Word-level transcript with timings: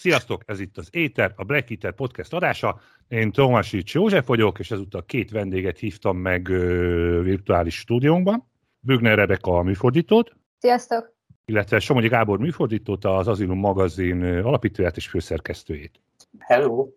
Sziasztok, 0.00 0.42
ez 0.46 0.60
itt 0.60 0.78
az 0.78 0.88
Éter, 0.90 1.32
a 1.36 1.44
Black 1.44 1.70
Eater 1.70 1.92
podcast 1.92 2.32
adása. 2.32 2.80
Én 3.08 3.32
Tomásics 3.32 3.94
József 3.94 4.26
vagyok, 4.26 4.58
és 4.58 4.70
ezúttal 4.70 5.04
két 5.04 5.30
vendéget 5.30 5.78
hívtam 5.78 6.16
meg 6.16 6.48
ö, 6.48 7.20
virtuális 7.22 7.78
stúdiónkban. 7.78 8.48
Bügner 8.80 9.16
Rebeka 9.16 9.56
a 9.56 9.62
műfordítót. 9.62 10.32
Sziasztok! 10.58 11.14
Illetve 11.44 11.78
Somogyi 11.78 12.08
Gábor 12.08 12.38
műfordítót, 12.38 13.04
az 13.04 13.28
Azilum 13.28 13.58
magazin 13.58 14.22
alapítóját 14.24 14.96
és 14.96 15.08
főszerkesztőjét. 15.08 16.00
Hello! 16.38 16.88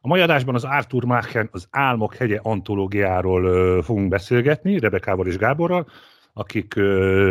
A 0.00 0.08
mai 0.08 0.20
adásban 0.20 0.54
az 0.54 0.64
Arthur 0.64 1.04
Machen 1.04 1.48
az 1.52 1.66
Álmok 1.70 2.14
hegye 2.14 2.38
antológiáról 2.42 3.44
ö, 3.44 3.80
fogunk 3.82 4.08
beszélgetni, 4.08 4.78
Rebekával 4.78 5.26
és 5.26 5.36
Gáborral, 5.36 5.86
akik 6.38 6.74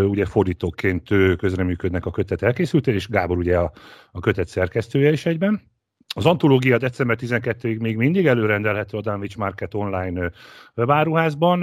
ugye 0.08 0.26
fordítóként 0.26 1.08
közreműködnek 1.38 2.06
a 2.06 2.12
kötet 2.12 2.42
elkészültén, 2.42 2.94
és 2.94 3.08
Gábor 3.08 3.38
ugye 3.38 3.58
a, 3.58 3.72
a 4.12 4.20
kötet 4.20 4.48
szerkesztője 4.48 5.12
is 5.12 5.26
egyben. 5.26 5.62
Az 6.16 6.26
antológia 6.26 6.78
december 6.78 7.18
12-ig 7.22 7.80
még 7.80 7.98
mindig 7.98 8.28
előrendelhető 8.28 8.98
a 8.98 9.02
Danwich 9.02 9.38
Market 9.38 9.74
online 9.74 10.32
webáruházban, 10.76 11.60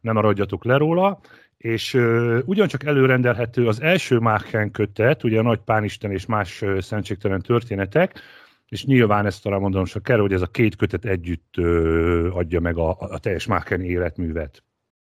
nem 0.00 0.14
maradjatok 0.14 0.64
le 0.64 0.76
róla, 0.76 1.20
és 1.56 1.94
uh, 1.94 2.38
ugyancsak 2.44 2.84
előrendelhető 2.84 3.66
az 3.66 3.82
első 3.82 4.18
Machen 4.18 4.70
kötet, 4.70 5.24
ugye 5.24 5.38
a 5.38 5.42
Nagy 5.42 5.60
Pánisten 5.60 6.10
és 6.10 6.26
más 6.26 6.62
uh, 6.62 6.78
szentségtelen 6.78 7.40
történetek, 7.40 8.20
és 8.68 8.84
nyilván 8.84 9.26
ezt 9.26 9.42
talán 9.42 9.60
mondanom 9.60 9.86
csak 9.86 10.02
kell, 10.02 10.18
hogy 10.18 10.32
ez 10.32 10.42
a 10.42 10.46
két 10.46 10.76
kötet 10.76 11.04
együtt 11.04 11.56
adja 12.30 12.60
meg 12.60 12.76
a, 12.76 12.96
a 12.98 13.18
teljes 13.18 13.46
Machen 13.46 13.80
életművet. 13.80 14.64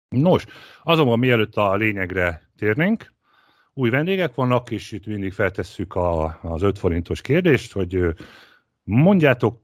Nos, 0.08 0.44
azonban 0.82 1.18
mielőtt 1.18 1.56
a 1.56 1.74
lényegre 1.74 2.50
térnénk, 2.56 3.12
új 3.74 3.90
vendégek 3.90 4.34
vannak, 4.34 4.70
és 4.70 4.92
itt 4.92 5.06
mindig 5.06 5.32
feltesszük 5.32 5.94
a, 5.94 6.38
az 6.42 6.62
5 6.62 6.78
forintos 6.78 7.20
kérdést, 7.20 7.72
hogy 7.72 8.14
mondjátok, 8.84 9.62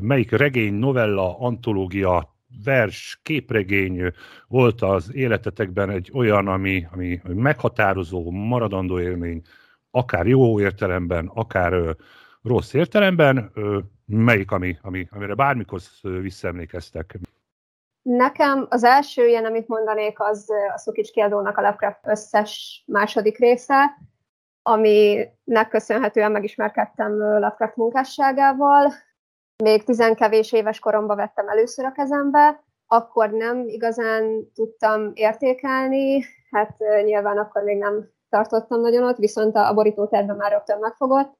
melyik 0.00 0.30
regény, 0.30 0.74
novella, 0.74 1.38
antológia, 1.38 2.36
vers, 2.64 3.20
képregény 3.22 4.12
volt 4.48 4.82
az 4.82 5.14
életetekben 5.14 5.90
egy 5.90 6.10
olyan, 6.14 6.48
ami, 6.48 6.86
ami 6.92 7.20
meghatározó, 7.24 8.30
maradandó 8.30 9.00
élmény, 9.00 9.42
akár 9.90 10.26
jó 10.26 10.60
értelemben, 10.60 11.26
akár 11.34 11.96
rossz 12.42 12.72
értelemben, 12.72 13.52
melyik, 14.06 14.50
ami, 14.50 14.78
ami, 14.80 15.08
amire 15.10 15.34
bármikor 15.34 15.80
visszaemlékeztek. 16.02 17.18
Nekem 18.04 18.66
az 18.68 18.84
első 18.84 19.26
ilyen, 19.26 19.44
amit 19.44 19.68
mondanék, 19.68 20.20
az 20.20 20.50
a 20.74 20.78
Szukics 20.78 21.10
kiadónak 21.10 21.56
a 21.56 21.60
Lovecraft 21.60 22.06
összes 22.06 22.82
második 22.86 23.38
része, 23.38 23.98
aminek 24.62 25.68
köszönhetően 25.68 26.32
megismerkedtem 26.32 27.18
Lovecraft 27.18 27.76
munkásságával. 27.76 28.92
Még 29.62 29.84
tizenkevés 29.84 30.52
éves 30.52 30.78
koromban 30.78 31.16
vettem 31.16 31.48
először 31.48 31.84
a 31.84 31.92
kezembe, 31.92 32.64
akkor 32.86 33.30
nem 33.30 33.68
igazán 33.68 34.52
tudtam 34.54 35.10
értékelni, 35.14 36.24
hát 36.50 36.78
nyilván 37.04 37.38
akkor 37.38 37.62
még 37.62 37.78
nem 37.78 38.10
tartottam 38.28 38.80
nagyon 38.80 39.04
ott, 39.04 39.16
viszont 39.16 39.56
a 39.56 39.74
borítóterben 39.74 40.36
már 40.36 40.50
rögtön 40.50 40.78
megfogott, 40.78 41.34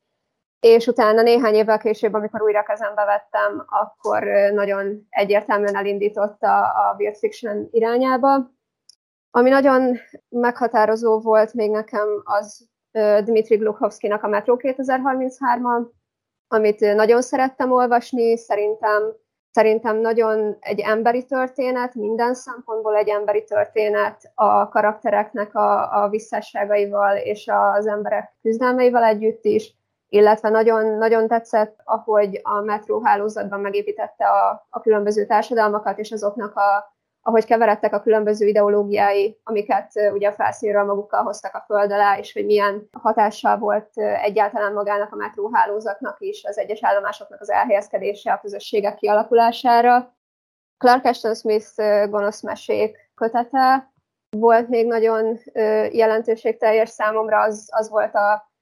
és 0.65 0.87
utána 0.87 1.23
néhány 1.23 1.55
évvel 1.55 1.79
később, 1.79 2.15
amikor 2.15 2.43
újra 2.43 2.63
kezembe 2.63 3.05
vettem, 3.05 3.65
akkor 3.67 4.25
nagyon 4.53 5.07
egyértelműen 5.11 5.77
elindította 5.77 6.61
a 6.61 6.95
Weird 6.99 7.17
Fiction 7.17 7.69
irányába. 7.71 8.51
Ami 9.31 9.51
nagyon 9.51 9.99
meghatározó 10.29 11.21
volt 11.21 11.55
még 11.55 11.71
nekem, 11.71 12.09
az 12.25 12.69
Dmitri 13.25 13.57
Glukovszkinak 13.57 14.23
a 14.23 14.29
Metro 14.29 14.57
2033-a, 14.59 15.93
amit 16.49 16.95
nagyon 16.95 17.23
szerettem 17.23 17.73
olvasni, 17.73 18.37
szerintem, 18.37 19.03
szerintem 19.51 19.97
nagyon 19.97 20.57
egy 20.61 20.81
emberi 20.81 21.25
történet, 21.25 21.95
minden 21.95 22.35
szempontból 22.35 22.97
egy 22.97 23.09
emberi 23.09 23.45
történet 23.45 24.33
a 24.35 24.69
karaktereknek 24.69 25.55
a, 25.55 26.03
a 26.03 26.09
visszásságaival 26.09 27.17
és 27.17 27.51
az 27.53 27.87
emberek 27.87 28.33
küzdelmeivel 28.43 29.05
együtt 29.05 29.45
is, 29.45 29.83
illetve 30.15 30.49
nagyon, 30.49 30.87
nagyon 30.87 31.29
tetszett, 31.29 31.81
ahogy 31.85 32.41
a 32.43 32.61
metró 32.61 33.01
hálózatban 33.05 33.61
megépítette 33.61 34.27
a, 34.27 34.67
a 34.71 34.81
különböző 34.81 35.27
társadalmakat, 35.27 35.99
és 35.99 36.13
azoknak 36.13 36.57
a, 36.57 36.95
ahogy 37.23 37.45
keveredtek 37.45 37.95
a 37.95 38.01
különböző 38.01 38.47
ideológiái, 38.47 39.41
amiket 39.45 39.93
ugye 40.13 40.29
a 40.29 40.33
felszínről 40.33 40.85
magukkal 40.85 41.23
hoztak 41.23 41.55
a 41.55 41.65
föld 41.67 41.93
alá, 41.93 42.19
és 42.19 42.33
hogy 42.33 42.45
milyen 42.45 42.89
hatással 42.93 43.59
volt 43.59 43.91
egyáltalán 44.23 44.73
magának 44.73 45.13
a 45.13 45.17
metróhálózatnak 45.17 46.17
is, 46.19 46.45
az 46.45 46.59
egyes 46.59 46.85
állomásoknak 46.85 47.41
az 47.41 47.51
elhelyezkedése 47.51 48.33
a 48.33 48.41
közösségek 48.41 48.95
kialakulására. 48.97 50.17
Clark 50.79 51.05
Ashton 51.05 51.35
Smith 51.35 51.75
gonosz 52.09 52.43
mesék 52.43 53.11
kötete 53.15 53.93
volt 54.37 54.69
még 54.69 54.87
nagyon 54.87 55.39
jelentőségteljes 55.93 56.89
számomra, 56.89 57.41
az, 57.41 57.69
az 57.71 57.91
volt 57.91 58.15
a 58.15 58.53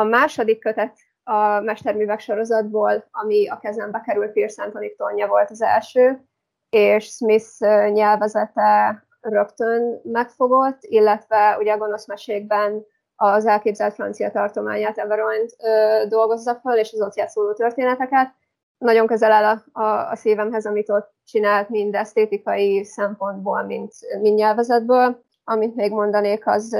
a 0.00 0.04
második 0.04 0.58
kötet 0.58 0.96
a 1.24 1.60
mesterművek 1.60 2.20
sorozatból, 2.20 3.08
ami 3.10 3.48
a 3.48 3.58
kezembe 3.58 4.00
került 4.00 4.32
Pierce 4.32 4.62
Anthony 4.62 4.94
tonja 4.96 5.26
volt 5.26 5.50
az 5.50 5.62
első, 5.62 6.24
és 6.70 7.04
Smith 7.06 7.60
nyelvezete 7.92 9.02
rögtön 9.20 10.00
megfogott, 10.02 10.78
illetve 10.80 11.56
ugye 11.58 11.72
a 11.72 11.76
gonosz 11.76 12.06
mesékben 12.06 12.84
az 13.16 13.46
elképzelt 13.46 13.94
francia 13.94 14.30
tartományát 14.30 14.98
Everoint 14.98 15.56
dolgozza 16.08 16.54
fel, 16.62 16.78
és 16.78 16.92
az 16.92 17.00
ott 17.00 17.28
szóló 17.28 17.52
történeteket. 17.52 18.34
Nagyon 18.78 19.06
közel 19.06 19.32
áll 19.32 19.44
a, 19.44 19.80
a, 19.80 20.10
a 20.10 20.16
szívemhez, 20.16 20.66
amit 20.66 20.90
ott 20.90 21.12
csinált, 21.24 21.68
mind 21.68 21.94
esztétikai 21.94 22.84
szempontból, 22.84 23.62
mint, 23.62 23.92
mind 24.20 24.38
nyelvezetből. 24.38 25.22
Amit 25.44 25.74
még 25.74 25.92
mondanék, 25.92 26.46
az 26.46 26.76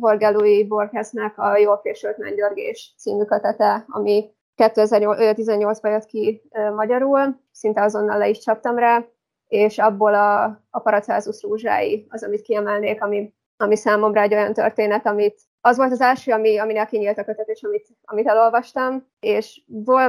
Jorge 0.00 0.30
Louis 0.30 0.66
Borgesnek 0.66 1.38
a 1.38 1.56
Jól 1.56 1.78
fésült 1.78 2.16
mennydörgés 2.18 2.94
című 2.98 3.24
kötete, 3.24 3.84
ami 3.88 4.30
2018-ban 4.56 5.90
jött 5.90 6.04
ki 6.04 6.42
magyarul, 6.74 7.40
szinte 7.52 7.82
azonnal 7.82 8.18
le 8.18 8.28
is 8.28 8.38
csaptam 8.38 8.78
rá, 8.78 9.04
és 9.46 9.78
abból 9.78 10.14
a, 10.14 10.44
a 10.70 10.80
Paracelsus 10.82 11.42
rúzsái 11.42 12.06
az, 12.08 12.24
amit 12.24 12.42
kiemelnék, 12.42 13.02
ami, 13.02 13.34
ami 13.56 13.76
számomra 13.76 14.20
egy 14.20 14.34
olyan 14.34 14.52
történet, 14.52 15.06
amit 15.06 15.40
az 15.60 15.76
volt 15.76 15.92
az 15.92 16.00
első, 16.00 16.32
ami, 16.32 16.58
aminek 16.58 16.88
kinyílt 16.88 17.18
a 17.18 17.24
kötet, 17.24 17.48
és 17.48 17.62
amit, 17.62 17.88
amit 18.02 18.26
elolvastam, 18.26 19.06
és 19.20 19.62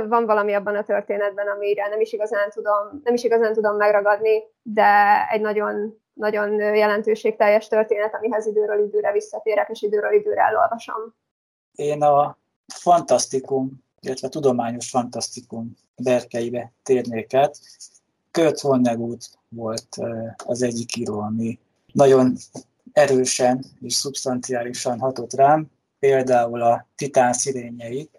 van 0.07 0.25
valami 0.25 0.53
abban 0.53 0.75
a 0.75 0.83
történetben, 0.83 1.47
amire 1.47 1.87
nem 1.87 1.99
is 1.99 2.13
igazán 2.13 2.49
tudom, 2.49 3.01
nem 3.03 3.13
is 3.13 3.23
igazán 3.23 3.53
tudom 3.53 3.75
megragadni, 3.75 4.43
de 4.61 5.27
egy 5.31 5.41
nagyon 5.41 6.00
nagyon 6.13 6.75
jelentőségteljes 6.75 7.67
történet, 7.67 8.15
amihez 8.15 8.45
időről 8.45 8.85
időre 8.85 9.11
visszatérek, 9.11 9.69
és 9.69 9.81
időről 9.81 10.13
időre 10.13 10.41
elolvasom. 10.41 11.15
Én 11.75 12.03
a 12.03 12.37
fantasztikum, 12.73 13.83
illetve 13.99 14.27
tudományos 14.27 14.89
fantasztikum 14.89 15.75
berkeibe 15.95 16.71
térnék 16.83 17.33
át. 17.33 17.57
Kurt 18.31 18.61
Vonnegut 18.61 19.25
volt 19.49 19.97
az 20.45 20.61
egyik 20.61 20.95
író, 20.95 21.19
ami 21.19 21.59
nagyon 21.93 22.35
erősen 22.93 23.65
és 23.81 23.93
szubstanciálisan 23.93 24.99
hatott 24.99 25.33
rám, 25.33 25.67
például 25.99 26.61
a 26.61 26.87
titán 26.95 27.33
szirényei, 27.33 28.09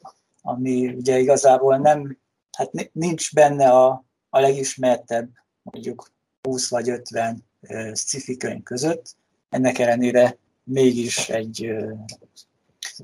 ami 0.42 0.88
ugye 0.88 1.18
igazából 1.18 1.76
nem, 1.76 2.18
hát 2.56 2.70
nincs 2.92 3.34
benne 3.34 3.70
a, 3.70 4.04
a 4.30 4.40
legismertebb, 4.40 5.28
mondjuk 5.62 6.10
20 6.42 6.70
vagy 6.70 6.88
50 6.88 7.44
sci 7.92 8.36
között. 8.62 9.16
Ennek 9.48 9.78
ellenére 9.78 10.36
mégis 10.64 11.28
egy, 11.28 11.64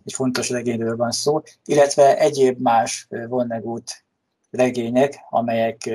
egy 0.05 0.13
fontos 0.13 0.51
regényről 0.51 0.97
van 0.97 1.11
szó, 1.11 1.43
illetve 1.65 2.19
egyéb 2.19 2.61
más 2.61 3.07
Vonnegut 3.29 4.05
regények, 4.51 5.19
amelyek, 5.31 5.91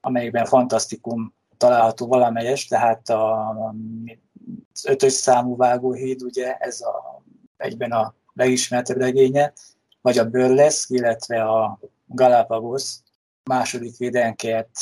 amelyekben 0.00 0.44
fantasztikum 0.44 1.34
található 1.56 2.06
valamelyes, 2.06 2.66
tehát 2.66 3.08
a, 3.08 3.48
az 4.72 4.86
ötös 4.86 5.12
számú 5.12 5.56
vágóhíd, 5.56 6.22
ugye 6.22 6.56
ez 6.56 6.80
a, 6.80 7.22
egyben 7.56 7.92
a 7.92 8.14
legismertebb 8.34 8.96
regénye, 8.96 9.52
vagy 10.00 10.18
a 10.18 10.30
Burlesque, 10.30 10.96
illetve 10.96 11.42
a 11.42 11.78
Galapagos 12.06 12.96
második 13.44 13.96
védenkert 13.96 14.76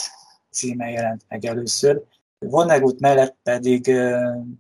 címe 0.51 0.91
jelent 0.91 1.25
meg 1.29 1.45
először. 1.45 2.03
Vonnegut 2.49 3.01
mellett 3.01 3.37
pedig 3.43 3.91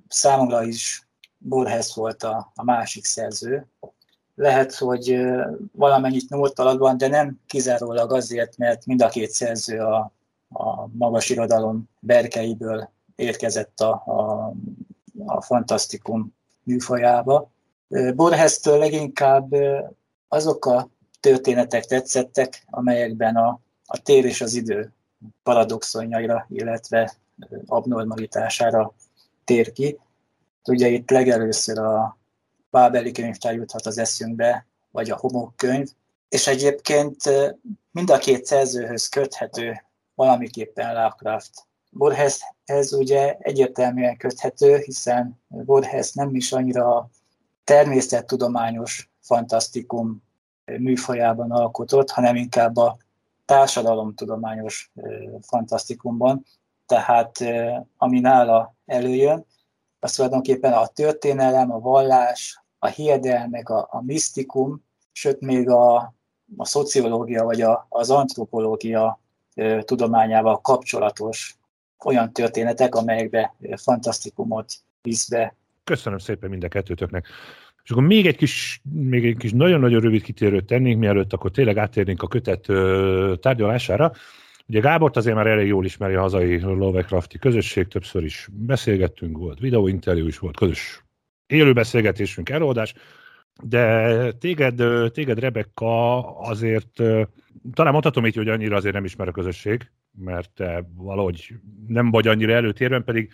számomra 0.08 0.62
is 0.62 1.08
Borges 1.38 1.94
volt 1.94 2.22
a, 2.22 2.52
a 2.54 2.64
másik 2.64 3.04
szerző. 3.04 3.66
Lehet, 4.34 4.74
hogy 4.74 5.18
valamennyit 5.72 6.30
van, 6.78 6.96
de 6.96 7.08
nem 7.08 7.40
kizárólag 7.46 8.12
azért, 8.12 8.56
mert 8.56 8.86
mind 8.86 9.02
a 9.02 9.08
két 9.08 9.30
szerző 9.30 9.78
a, 9.78 10.12
a 10.48 10.86
magas 10.92 11.30
irodalom 11.30 11.88
berkeiből 12.00 12.90
érkezett 13.16 13.80
a, 13.80 13.90
a, 13.90 14.52
a 15.26 15.42
fantasztikum 15.42 16.34
műfajába. 16.62 17.50
Borges-től 18.14 18.78
leginkább 18.78 19.54
azok 20.28 20.66
a 20.66 20.88
történetek 21.20 21.84
tetszettek, 21.84 22.64
amelyekben 22.70 23.36
a, 23.36 23.60
a 23.86 24.02
tér 24.02 24.24
és 24.24 24.40
az 24.40 24.54
idő 24.54 24.92
paradoxonjaira, 25.42 26.46
illetve 26.48 27.14
abnormalitására 27.66 28.94
tér 29.44 29.72
ki. 29.72 29.98
Ugye 30.64 30.88
itt 30.88 31.10
legelőször 31.10 31.78
a 31.78 32.18
Bábeli 32.70 33.12
könyvtár 33.12 33.54
juthat 33.54 33.86
az 33.86 33.98
eszünkbe, 33.98 34.66
vagy 34.90 35.10
a 35.10 35.16
homok 35.16 35.56
könyv, 35.56 35.88
és 36.28 36.46
egyébként 36.46 37.16
mind 37.90 38.10
a 38.10 38.18
két 38.18 38.44
szerzőhöz 38.44 39.08
köthető 39.08 39.84
valamiképpen 40.14 40.94
Lovecraft. 40.94 41.66
Borgeshez 41.90 42.92
ugye 42.92 43.36
egyértelműen 43.38 44.16
köthető, 44.16 44.76
hiszen 44.76 45.40
Borges 45.48 46.12
nem 46.12 46.34
is 46.34 46.52
annyira 46.52 47.10
természettudományos 47.64 49.10
fantasztikum 49.20 50.22
műfajában 50.64 51.50
alkotott, 51.50 52.10
hanem 52.10 52.36
inkább 52.36 52.76
a 52.76 52.96
társadalomtudományos 53.44 54.92
fantasztikumban. 55.40 56.44
Tehát 56.86 57.44
ami 57.96 58.20
nála 58.20 58.74
előjön, 58.86 59.46
az 59.98 60.12
tulajdonképpen 60.12 60.72
a 60.72 60.86
történelem, 60.86 61.72
a 61.72 61.78
vallás, 61.78 62.60
a 62.78 62.86
hiedelmek, 62.86 63.68
a, 63.68 63.88
a 63.90 64.02
misztikum, 64.02 64.84
sőt 65.12 65.40
még 65.40 65.68
a, 65.68 65.96
a 66.56 66.64
szociológia 66.64 67.44
vagy 67.44 67.60
a, 67.60 67.86
az 67.88 68.10
antropológia 68.10 69.20
tudományával 69.80 70.60
kapcsolatos 70.60 71.58
olyan 72.04 72.32
történetek, 72.32 72.94
amelyekbe 72.94 73.54
fantasztikumot 73.76 74.72
visz 75.02 75.28
be. 75.28 75.54
Köszönöm 75.84 76.18
szépen 76.18 76.50
mind 76.50 76.64
a 76.64 76.68
kettőtöknek. 76.68 77.26
És 77.82 77.90
akkor 77.90 78.02
még 78.02 78.26
egy 78.26 78.36
kis, 78.36 78.80
még 78.92 79.26
egy 79.26 79.36
kis 79.36 79.52
nagyon-nagyon 79.52 80.00
rövid 80.00 80.22
kitérőt 80.22 80.66
tennénk, 80.66 80.98
mielőtt 80.98 81.32
akkor 81.32 81.50
tényleg 81.50 81.78
áttérnénk 81.78 82.22
a 82.22 82.28
kötet 82.28 82.66
tárgyalására. 83.40 84.12
Ugye 84.68 84.80
Gábort 84.80 85.16
azért 85.16 85.36
már 85.36 85.46
elég 85.46 85.66
jól 85.66 85.84
ismeri 85.84 86.14
a 86.14 86.20
hazai 86.20 86.60
Lovecrafti 86.60 87.38
közösség, 87.38 87.88
többször 87.88 88.24
is 88.24 88.48
beszélgettünk, 88.52 89.38
volt 89.38 89.58
videóinterjú 89.58 90.26
is, 90.26 90.38
volt 90.38 90.56
közös 90.56 91.04
élő 91.46 91.72
beszélgetésünk, 91.72 92.48
előadás, 92.48 92.94
de 93.62 94.32
téged, 94.32 94.82
téged 95.12 95.38
Rebecca 95.38 96.20
azért, 96.38 97.02
talán 97.72 97.92
mondhatom 97.92 98.26
így, 98.26 98.36
hogy 98.36 98.48
annyira 98.48 98.76
azért 98.76 98.94
nem 98.94 99.04
ismer 99.04 99.28
a 99.28 99.32
közösség, 99.32 99.90
mert 100.18 100.50
te 100.50 100.88
valahogy 100.94 101.54
nem 101.86 102.10
vagy 102.10 102.26
annyira 102.26 102.52
előtérben, 102.52 103.04
pedig 103.04 103.32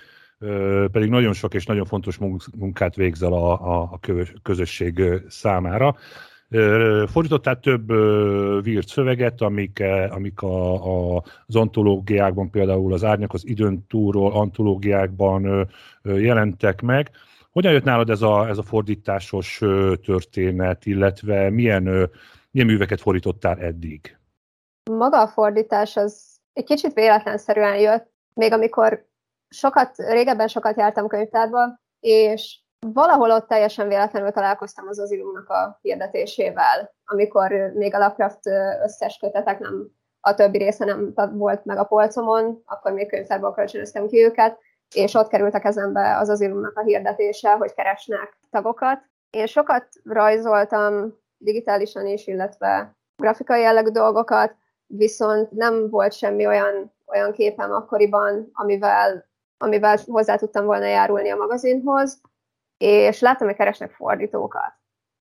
pedig 0.93 1.09
nagyon 1.09 1.33
sok 1.33 1.55
és 1.55 1.67
nagyon 1.67 1.85
fontos 1.85 2.19
munkát 2.59 2.95
végzel 2.95 3.33
a, 3.33 3.53
a, 3.53 3.83
a 3.93 4.01
közösség 4.43 5.03
számára. 5.29 5.97
Fordítottál 7.07 7.61
több 7.61 7.93
vírt 8.63 8.89
szöveget, 8.89 9.41
amik, 9.41 9.83
amik 10.11 10.43
a, 10.43 10.75
a, 11.17 11.23
az 11.47 11.57
antológiákban, 11.57 12.51
például 12.51 12.93
az 12.93 13.05
Árnyak 13.05 13.33
az 13.33 13.47
időn 13.47 13.87
túlról 13.87 14.33
antológiákban 14.33 15.69
jelentek 16.03 16.81
meg. 16.81 17.11
Hogyan 17.51 17.73
jött 17.73 17.85
nálad 17.85 18.11
ez 18.11 18.23
a, 18.23 18.49
ez 18.49 18.59
a 18.59 18.63
fordításos 18.63 19.61
történet, 20.05 20.87
illetve 20.87 21.51
milyen, 21.51 21.83
milyen 22.51 22.67
műveket 22.67 23.01
fordítottál 23.01 23.59
eddig? 23.59 24.17
Maga 24.91 25.21
a 25.21 25.29
fordítás 25.29 25.97
az 25.97 26.41
egy 26.53 26.65
kicsit 26.65 26.93
véletlenszerűen 26.93 27.79
jött, 27.79 28.11
még 28.35 28.53
amikor 28.53 29.07
sokat, 29.49 29.97
régebben 29.97 30.49
sokat 30.49 30.77
jártam 30.77 31.07
könyvtárba, 31.07 31.81
és 32.01 32.62
valahol 32.87 33.31
ott 33.31 33.47
teljesen 33.49 33.89
véletlenül 33.89 34.31
találkoztam 34.31 34.89
az 34.89 34.99
azilumnak 34.99 35.49
a 35.49 35.79
hirdetésével, 35.83 36.95
amikor 37.05 37.51
még 37.75 37.95
a 37.95 37.99
Lovecraft 37.99 38.47
összes 38.85 39.19
kötetek 39.19 39.59
nem, 39.59 39.89
a 40.21 40.35
többi 40.35 40.59
része 40.59 40.85
nem 40.85 41.15
volt 41.33 41.65
meg 41.65 41.79
a 41.79 41.85
polcomon, 41.85 42.63
akkor 42.65 42.93
még 42.93 43.09
könyvtárból 43.09 43.55
kölcsönöztem 43.55 44.07
ki 44.07 44.25
őket, 44.25 44.59
és 44.95 45.15
ott 45.15 45.29
került 45.29 45.55
a 45.55 45.61
kezembe 45.61 46.17
az 46.19 46.29
azilumnak 46.29 46.77
a 46.79 46.83
hirdetése, 46.83 47.53
hogy 47.53 47.75
keresnek 47.75 48.39
tagokat. 48.51 49.03
Én 49.31 49.47
sokat 49.47 49.89
rajzoltam 50.05 51.19
digitálisan 51.39 52.07
is, 52.07 52.27
illetve 52.27 52.97
grafikai 53.17 53.61
jellegű 53.61 53.91
dolgokat, 53.91 54.55
viszont 54.87 55.51
nem 55.51 55.91
volt 55.91 56.13
semmi 56.13 56.47
olyan, 56.47 56.93
olyan 57.07 57.33
képem 57.33 57.73
akkoriban, 57.73 58.51
amivel 58.53 59.31
amivel 59.59 59.99
hozzá 60.07 60.37
tudtam 60.37 60.65
volna 60.65 60.85
járulni 60.85 61.31
a 61.31 61.37
magazinhoz, 61.37 62.21
és 62.83 63.21
láttam, 63.21 63.47
hogy 63.47 63.57
keresnek 63.57 63.91
fordítókat. 63.91 64.73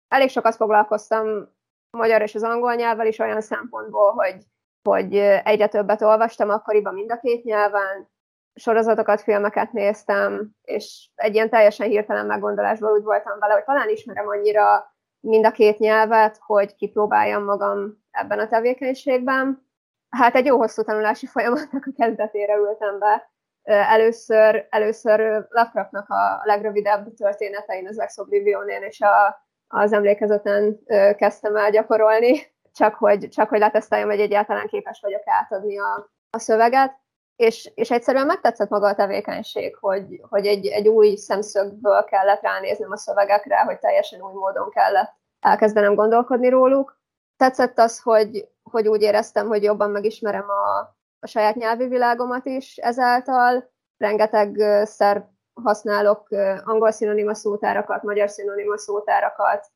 Elég 0.08 0.29
sokat 0.29 0.56
foglalkoztam 0.56 1.49
magyar 1.91 2.23
és 2.23 2.35
az 2.35 2.43
angol 2.43 2.75
nyelvvel 2.75 3.06
is 3.06 3.19
olyan 3.19 3.41
szempontból, 3.41 4.12
hogy, 4.12 4.44
hogy 4.88 5.17
egyre 5.44 5.67
többet 5.67 6.02
olvastam 6.02 6.49
akkoriban 6.49 6.94
mind 6.94 7.12
a 7.12 7.19
két 7.19 7.44
nyelven, 7.44 8.08
sorozatokat, 8.55 9.20
filmeket 9.20 9.73
néztem, 9.73 10.50
és 10.62 11.11
egy 11.14 11.35
ilyen 11.35 11.50
teljesen 11.50 11.88
hirtelen 11.88 12.26
meggondolásból 12.26 12.93
úgy 12.93 13.02
voltam 13.02 13.38
vele, 13.38 13.52
hogy 13.52 13.64
talán 13.64 13.88
ismerem 13.88 14.29
annyira 14.29 14.94
mind 15.20 15.44
a 15.44 15.50
két 15.50 15.79
nyelvet, 15.79 16.38
hogy 16.41 16.75
kipróbáljam 16.75 17.44
magam 17.44 18.05
ebben 18.11 18.38
a 18.38 18.49
tevékenységben. 18.49 19.69
Hát 20.08 20.35
egy 20.35 20.47
jó 20.47 20.56
hosszú 20.56 20.82
tanulási 20.82 21.26
folyamatnak 21.26 21.87
a 21.87 21.93
kezdetére 21.97 22.56
ültem 22.56 22.99
be, 22.99 23.31
először, 23.62 24.67
először 24.71 25.47
Lovecraftnak 25.49 26.09
a 26.09 26.41
legrövidebb 26.45 27.14
történetein, 27.14 27.87
az 27.88 27.97
Lex 27.97 28.19
Oblivionén 28.19 28.83
és 28.83 29.00
a, 29.00 29.45
az 29.69 29.93
emlékezeten 29.93 30.79
kezdtem 31.17 31.57
el 31.57 31.71
gyakorolni, 31.71 32.52
csak 32.73 32.95
hogy, 32.95 33.29
csak 33.29 33.49
hogy 33.49 33.59
leteszteljem, 33.59 34.09
hogy 34.09 34.21
egyáltalán 34.21 34.67
képes 34.67 35.00
vagyok 35.00 35.23
átadni 35.25 35.79
a, 35.79 36.11
a 36.31 36.38
szöveget. 36.38 36.99
És, 37.37 37.71
és 37.75 37.90
egyszerűen 37.90 38.26
megtetszett 38.26 38.69
maga 38.69 38.88
a 38.88 38.95
tevékenység, 38.95 39.76
hogy, 39.76 40.21
hogy 40.29 40.47
egy, 40.47 40.67
egy 40.67 40.88
új 40.88 41.14
szemszögből 41.14 42.05
kellett 42.05 42.43
ránéznem 42.43 42.90
a 42.90 42.97
szövegekre, 42.97 43.59
hogy 43.59 43.79
teljesen 43.79 44.23
új 44.23 44.33
módon 44.33 44.71
kellett 44.71 45.12
elkezdenem 45.40 45.95
gondolkodni 45.95 46.49
róluk. 46.49 46.99
Tetszett 47.37 47.79
az, 47.79 48.00
hogy, 48.00 48.49
hogy 48.62 48.88
úgy 48.88 49.02
éreztem, 49.02 49.47
hogy 49.47 49.62
jobban 49.62 49.90
megismerem 49.90 50.49
a, 50.49 50.97
a 51.21 51.27
saját 51.27 51.55
nyelvi 51.55 51.87
világomat 51.87 52.47
is 52.47 52.77
ezáltal. 52.77 53.71
Rengeteg 53.97 54.57
szer 54.87 55.29
használok 55.62 56.29
angol 56.65 56.91
szinonima 56.91 57.35
szótárakat, 57.35 58.03
magyar 58.03 58.31
szinonima 58.31 58.79
szótárakat, 58.79 59.67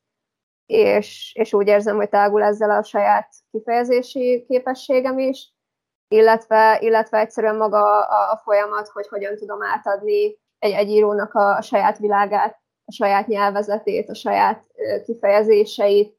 és, 0.65 1.35
és 1.35 1.53
úgy 1.53 1.67
érzem, 1.67 1.95
hogy 1.95 2.09
tágul 2.09 2.43
ezzel 2.43 2.69
a 2.69 2.83
saját 2.83 3.33
kifejezési 3.51 4.45
képességem 4.47 5.19
is, 5.19 5.53
illetve, 6.07 6.77
illetve 6.81 7.19
egyszerűen 7.19 7.55
maga 7.55 8.05
a, 8.05 8.31
a 8.31 8.41
folyamat, 8.43 8.87
hogy 8.87 9.07
hogyan 9.07 9.35
tudom 9.35 9.63
átadni 9.63 10.39
egy, 10.59 10.71
egy 10.71 10.89
írónak 10.89 11.33
a, 11.33 11.55
a 11.55 11.61
saját 11.61 11.97
világát, 11.97 12.59
a 12.85 12.91
saját 12.91 13.27
nyelvezetét, 13.27 14.09
a 14.09 14.15
saját 14.15 14.65
kifejezéseit 15.05 16.17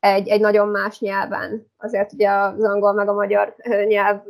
egy, 0.00 0.28
egy 0.28 0.40
nagyon 0.40 0.68
más 0.68 1.00
nyelven. 1.00 1.66
Azért 1.76 2.12
ugye 2.12 2.30
az 2.30 2.64
angol 2.64 2.92
meg 2.92 3.08
a 3.08 3.14
magyar 3.14 3.56
nyelv 3.86 4.22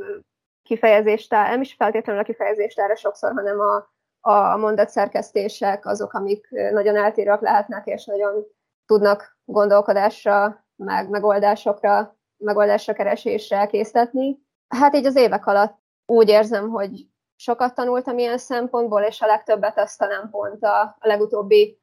kifejezéstár, 0.68 1.50
nem 1.50 1.60
is 1.60 1.75
feltétlenül 1.75 2.20
a 2.22 2.25
kifejezéstára 2.25 2.96
sokszor, 2.96 3.32
hanem 3.32 3.60
a, 3.60 3.90
a 4.20 4.56
mondatszerkesztések 4.56 5.87
azok, 5.87 6.12
amik 6.12 6.48
nagyon 6.50 6.96
eltérőek 6.96 7.40
lehetnek, 7.40 7.87
és 7.87 8.04
nagyon 8.04 8.44
tudnak 8.87 9.38
gondolkodásra, 9.44 10.64
meg 10.76 11.08
megoldásokra, 11.08 12.16
megoldásra 12.37 12.92
keresésre 12.92 13.66
készíteni. 13.66 14.38
Hát 14.68 14.94
így 14.94 15.06
az 15.06 15.16
évek 15.16 15.46
alatt 15.46 15.78
úgy 16.06 16.28
érzem, 16.28 16.68
hogy 16.68 17.06
sokat 17.37 17.75
tanultam 17.75 18.18
ilyen 18.18 18.38
szempontból, 18.38 19.02
és 19.02 19.20
a 19.20 19.26
legtöbbet 19.26 19.78
azt 19.78 19.98
talán 19.98 20.30
pont 20.30 20.64
a, 20.64 20.80
a 20.80 21.06
legutóbbi 21.06 21.80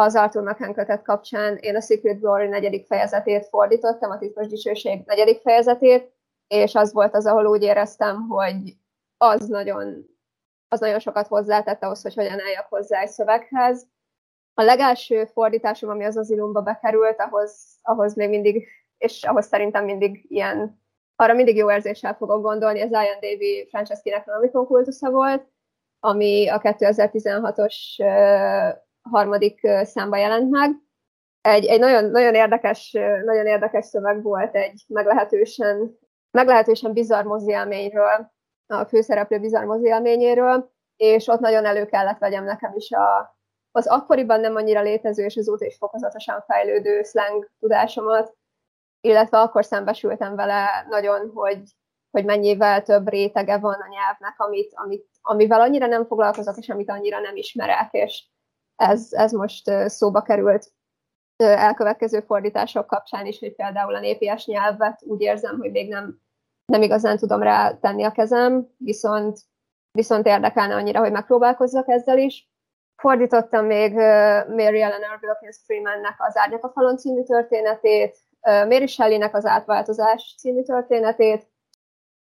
az 0.00 0.16
Arthur 0.16 0.42
McCann 0.42 0.72
kötet 0.72 1.02
kapcsán 1.02 1.56
én 1.56 1.76
a 1.76 1.80
Secret 1.80 2.20
Glory 2.20 2.48
negyedik 2.48 2.86
fejezetét 2.86 3.46
fordítottam, 3.46 4.10
a 4.10 4.18
titkos 4.18 4.46
dicsőség 4.46 5.02
negyedik 5.06 5.40
fejezetét, 5.40 6.12
és 6.52 6.74
az 6.74 6.92
volt 6.92 7.14
az, 7.14 7.26
ahol 7.26 7.46
úgy 7.46 7.62
éreztem, 7.62 8.28
hogy 8.28 8.76
az 9.16 9.46
nagyon, 9.48 10.06
az 10.68 10.80
nagyon 10.80 10.98
sokat 10.98 11.26
hozzátett 11.26 11.82
ahhoz, 11.82 12.02
hogy 12.02 12.14
hogyan 12.14 12.40
álljak 12.40 12.66
hozzá 12.68 13.00
egy 13.00 13.08
szöveghez. 13.08 13.86
A 14.54 14.62
legelső 14.62 15.24
fordításom, 15.24 15.90
ami 15.90 16.04
az 16.04 16.16
azilumba 16.16 16.60
bekerült, 16.60 17.20
ahhoz, 17.20 17.78
ahhoz 17.82 18.14
még 18.14 18.28
mindig, 18.28 18.66
és 18.98 19.24
ahhoz 19.24 19.46
szerintem 19.46 19.84
mindig 19.84 20.24
ilyen, 20.28 20.82
arra 21.16 21.34
mindig 21.34 21.56
jó 21.56 21.70
érzéssel 21.70 22.14
fogok 22.14 22.42
gondolni, 22.42 22.80
az 22.80 22.90
Ian 22.90 23.20
Davy 23.20 23.66
Franceskinek 23.70 24.26
Nomicon 24.26 24.66
kultusza 24.66 25.10
volt, 25.10 25.46
ami 26.00 26.48
a 26.48 26.60
2016-os 26.60 27.74
uh, 27.98 28.78
harmadik 29.10 29.60
uh, 29.62 29.82
számba 29.82 30.16
jelent 30.16 30.50
meg. 30.50 30.70
Egy, 31.40 31.66
egy 31.66 31.80
nagyon, 31.80 32.10
nagyon, 32.10 32.34
érdekes, 32.34 32.90
nagyon 33.24 33.46
érdekes 33.46 33.84
szöveg 33.84 34.22
volt, 34.22 34.54
egy 34.54 34.84
meglehetősen 34.88 36.00
meglehetősen 36.32 36.92
bizarr 36.92 37.24
mozielményről, 37.24 38.32
a 38.66 38.84
főszereplő 38.84 39.38
bizarr 39.38 39.64
mozielményéről, 39.64 40.72
és 40.96 41.28
ott 41.28 41.40
nagyon 41.40 41.64
elő 41.64 41.86
kellett 41.86 42.18
vegyem 42.18 42.44
nekem 42.44 42.72
is 42.74 42.90
a, 42.90 43.36
az 43.70 43.86
akkoriban 43.86 44.40
nem 44.40 44.56
annyira 44.56 44.80
létező, 44.80 45.24
és 45.24 45.36
azóta 45.36 45.64
is 45.64 45.76
fokozatosan 45.76 46.44
fejlődő 46.46 47.02
slang 47.02 47.50
tudásomat, 47.58 48.36
illetve 49.00 49.40
akkor 49.40 49.64
szembesültem 49.64 50.36
vele 50.36 50.86
nagyon, 50.88 51.30
hogy, 51.34 51.62
hogy 52.10 52.24
mennyivel 52.24 52.82
több 52.82 53.08
rétege 53.08 53.58
van 53.58 53.80
a 53.80 53.88
nyelvnek, 53.88 54.34
amit, 54.36 54.72
amit, 54.74 55.06
amivel 55.20 55.60
annyira 55.60 55.86
nem 55.86 56.06
foglalkozok, 56.06 56.56
és 56.56 56.68
amit 56.68 56.90
annyira 56.90 57.20
nem 57.20 57.36
ismerek, 57.36 57.92
és 57.92 58.24
ez, 58.76 59.08
ez 59.10 59.32
most 59.32 59.70
szóba 59.86 60.22
került 60.22 60.72
elkövetkező 61.36 62.20
fordítások 62.20 62.86
kapcsán 62.86 63.26
is, 63.26 63.38
hogy 63.38 63.54
például 63.54 63.94
a 63.94 64.00
népies 64.00 64.46
nyelvet 64.46 65.02
úgy 65.04 65.20
érzem, 65.20 65.58
hogy 65.58 65.70
még 65.70 65.88
nem, 65.88 66.20
nem 66.64 66.82
igazán 66.82 67.16
tudom 67.16 67.42
rá 67.42 67.78
tenni 67.78 68.04
a 68.04 68.12
kezem, 68.12 68.68
viszont, 68.76 69.38
viszont 69.90 70.26
érdekelne 70.26 70.74
annyira, 70.74 71.00
hogy 71.00 71.12
megpróbálkozzak 71.12 71.88
ezzel 71.88 72.18
is. 72.18 72.50
Fordítottam 72.96 73.66
még 73.66 73.94
Mary 74.48 74.80
Eleanor 74.80 75.18
Wilkins 75.22 75.56
Freemannek 75.64 76.14
az 76.18 76.36
Árnyak 76.36 76.64
a 76.64 76.70
falon 76.70 76.96
című 76.96 77.22
történetét, 77.22 78.16
Mary 78.40 78.86
Shelley-nek 78.86 79.34
az 79.34 79.46
Átváltozás 79.46 80.34
című 80.38 80.62
történetét, 80.62 81.50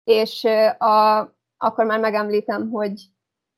és 0.03 0.43
a, 0.77 1.19
akkor 1.57 1.85
már 1.85 1.99
megemlítem, 1.99 2.69
hogy 2.69 3.01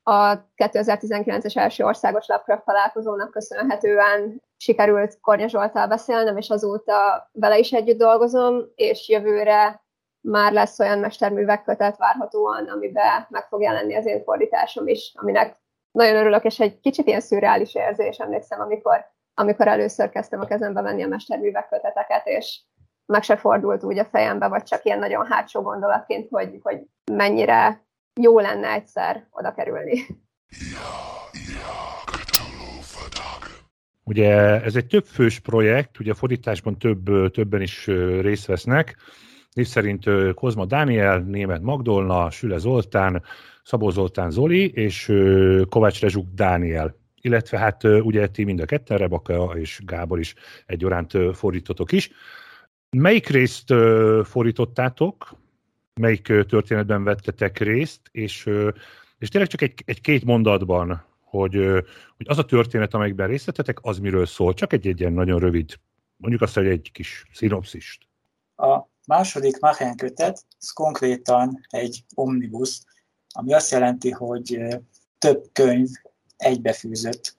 a 0.02 0.36
2019-es 0.56 1.56
első 1.56 1.84
országos 1.84 2.26
Lovecraft 2.26 2.64
találkozónak 2.64 3.30
köszönhetően 3.30 4.42
sikerült 4.62 5.20
Kornya 5.20 5.48
Zsoltál 5.48 5.88
beszélnem, 5.88 6.36
és 6.36 6.50
azóta 6.50 7.28
vele 7.32 7.58
is 7.58 7.72
együtt 7.72 7.98
dolgozom, 7.98 8.62
és 8.74 9.08
jövőre 9.08 9.82
már 10.20 10.52
lesz 10.52 10.78
olyan 10.78 10.98
mesterművek 10.98 11.64
kötet 11.64 11.96
várhatóan, 11.96 12.68
amiben 12.68 13.26
meg 13.28 13.46
fog 13.48 13.62
jelenni 13.62 13.96
az 13.96 14.06
én 14.06 14.22
fordításom 14.22 14.88
is, 14.88 15.12
aminek 15.14 15.56
nagyon 15.90 16.16
örülök, 16.16 16.44
és 16.44 16.60
egy 16.60 16.80
kicsit 16.80 17.06
ilyen 17.06 17.20
szürreális 17.20 17.74
érzés, 17.74 18.18
emlékszem, 18.18 18.60
amikor, 18.60 19.04
amikor 19.34 19.68
először 19.68 20.08
kezdtem 20.08 20.40
a 20.40 20.46
kezembe 20.46 20.82
venni 20.82 21.02
a 21.02 21.08
mesterművek 21.08 21.68
köteteket, 21.68 22.26
és 22.26 22.60
meg 23.06 23.22
se 23.22 23.36
fordult 23.36 23.84
úgy 23.84 23.98
a 23.98 24.04
fejembe, 24.04 24.48
vagy 24.48 24.62
csak 24.62 24.84
ilyen 24.84 24.98
nagyon 24.98 25.26
hátsó 25.26 25.62
gondolatként, 25.62 26.28
hogy, 26.30 26.58
hogy 26.62 26.82
mennyire 27.12 27.84
jó 28.20 28.38
lenne 28.38 28.68
egyszer 28.72 29.26
oda 29.30 29.54
kerülni. 29.54 30.06
Ugye 34.04 34.62
ez 34.62 34.76
egy 34.76 34.86
többfős 34.86 35.38
projekt, 35.38 35.98
ugye 36.00 36.10
a 36.10 36.14
fordításban 36.14 36.78
több, 36.78 37.30
többen 37.30 37.62
is 37.62 37.86
részt 38.20 38.46
vesznek. 38.46 38.96
Név 39.52 39.66
szerint 39.66 40.04
Kozma 40.34 40.64
Dániel, 40.64 41.18
Német 41.18 41.62
Magdolna, 41.62 42.30
Süle 42.30 42.58
Zoltán, 42.58 43.22
Szabó 43.62 43.90
Zoltán 43.90 44.30
Zoli 44.30 44.70
és 44.70 45.12
Kovács 45.68 46.00
Rezsuk 46.00 46.26
Dániel. 46.34 46.96
Illetve 47.20 47.58
hát 47.58 47.84
ugye 47.84 48.26
ti 48.26 48.44
mind 48.44 48.60
a 48.60 48.64
ketten, 48.64 48.98
Rebaka 48.98 49.52
és 49.54 49.80
Gábor 49.84 50.18
is 50.18 50.34
egyaránt 50.66 51.12
fordítotok 51.32 51.92
is. 51.92 52.10
Melyik 52.96 53.28
részt 53.28 53.74
fordítottátok? 54.24 55.34
Melyik 56.00 56.22
történetben 56.48 57.04
vettetek 57.04 57.58
részt? 57.58 58.00
És, 58.10 58.50
és 59.18 59.28
tényleg 59.28 59.50
csak 59.50 59.62
egy, 59.62 59.82
egy 59.84 60.00
két 60.00 60.24
mondatban, 60.24 61.04
hogy, 61.32 61.54
hogy 62.16 62.26
az 62.28 62.38
a 62.38 62.44
történet, 62.44 62.94
amelyikben 62.94 63.28
részt 63.28 63.44
vettetek, 63.44 63.78
az 63.82 63.98
miről 63.98 64.26
szól? 64.26 64.54
Csak 64.54 64.72
egy, 64.72 64.86
egy 64.86 65.00
ilyen 65.00 65.12
nagyon 65.12 65.38
rövid, 65.38 65.74
mondjuk 66.16 66.42
azt, 66.42 66.54
hogy 66.54 66.66
egy 66.66 66.90
kis 66.92 67.24
szinopszist. 67.32 68.08
A 68.56 68.80
második 69.06 69.60
Machen 69.60 69.96
kötet, 69.96 70.44
ez 70.58 70.70
konkrétan 70.70 71.60
egy 71.68 72.04
omnibus, 72.14 72.80
ami 73.28 73.54
azt 73.54 73.70
jelenti, 73.70 74.10
hogy 74.10 74.62
több 75.18 75.44
könyv 75.52 75.88
egybefűzött 76.36 77.36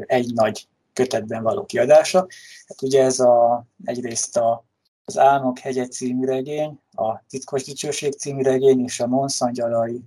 egy 0.00 0.34
nagy 0.34 0.68
kötetben 0.92 1.42
való 1.42 1.64
kiadása. 1.64 2.26
Hát 2.66 2.82
ugye 2.82 3.02
ez 3.02 3.20
a, 3.20 3.66
egyrészt 3.84 4.36
a, 4.36 4.64
az 5.04 5.18
Álmok 5.18 5.58
hegye 5.58 5.86
című 5.86 6.24
regény, 6.24 6.80
a 6.92 7.24
Titkos 7.28 7.64
Dicsőség 7.64 8.12
című 8.12 8.42
regény 8.42 8.80
és 8.80 9.00
a 9.00 9.06
Monszangyalai 9.06 10.00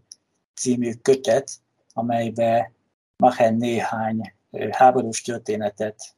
című 0.56 0.94
kötet, 0.94 1.52
amelybe 1.94 2.74
Machen 3.20 3.56
néhány 3.56 4.34
háborús 4.72 5.22
történetet 5.22 6.16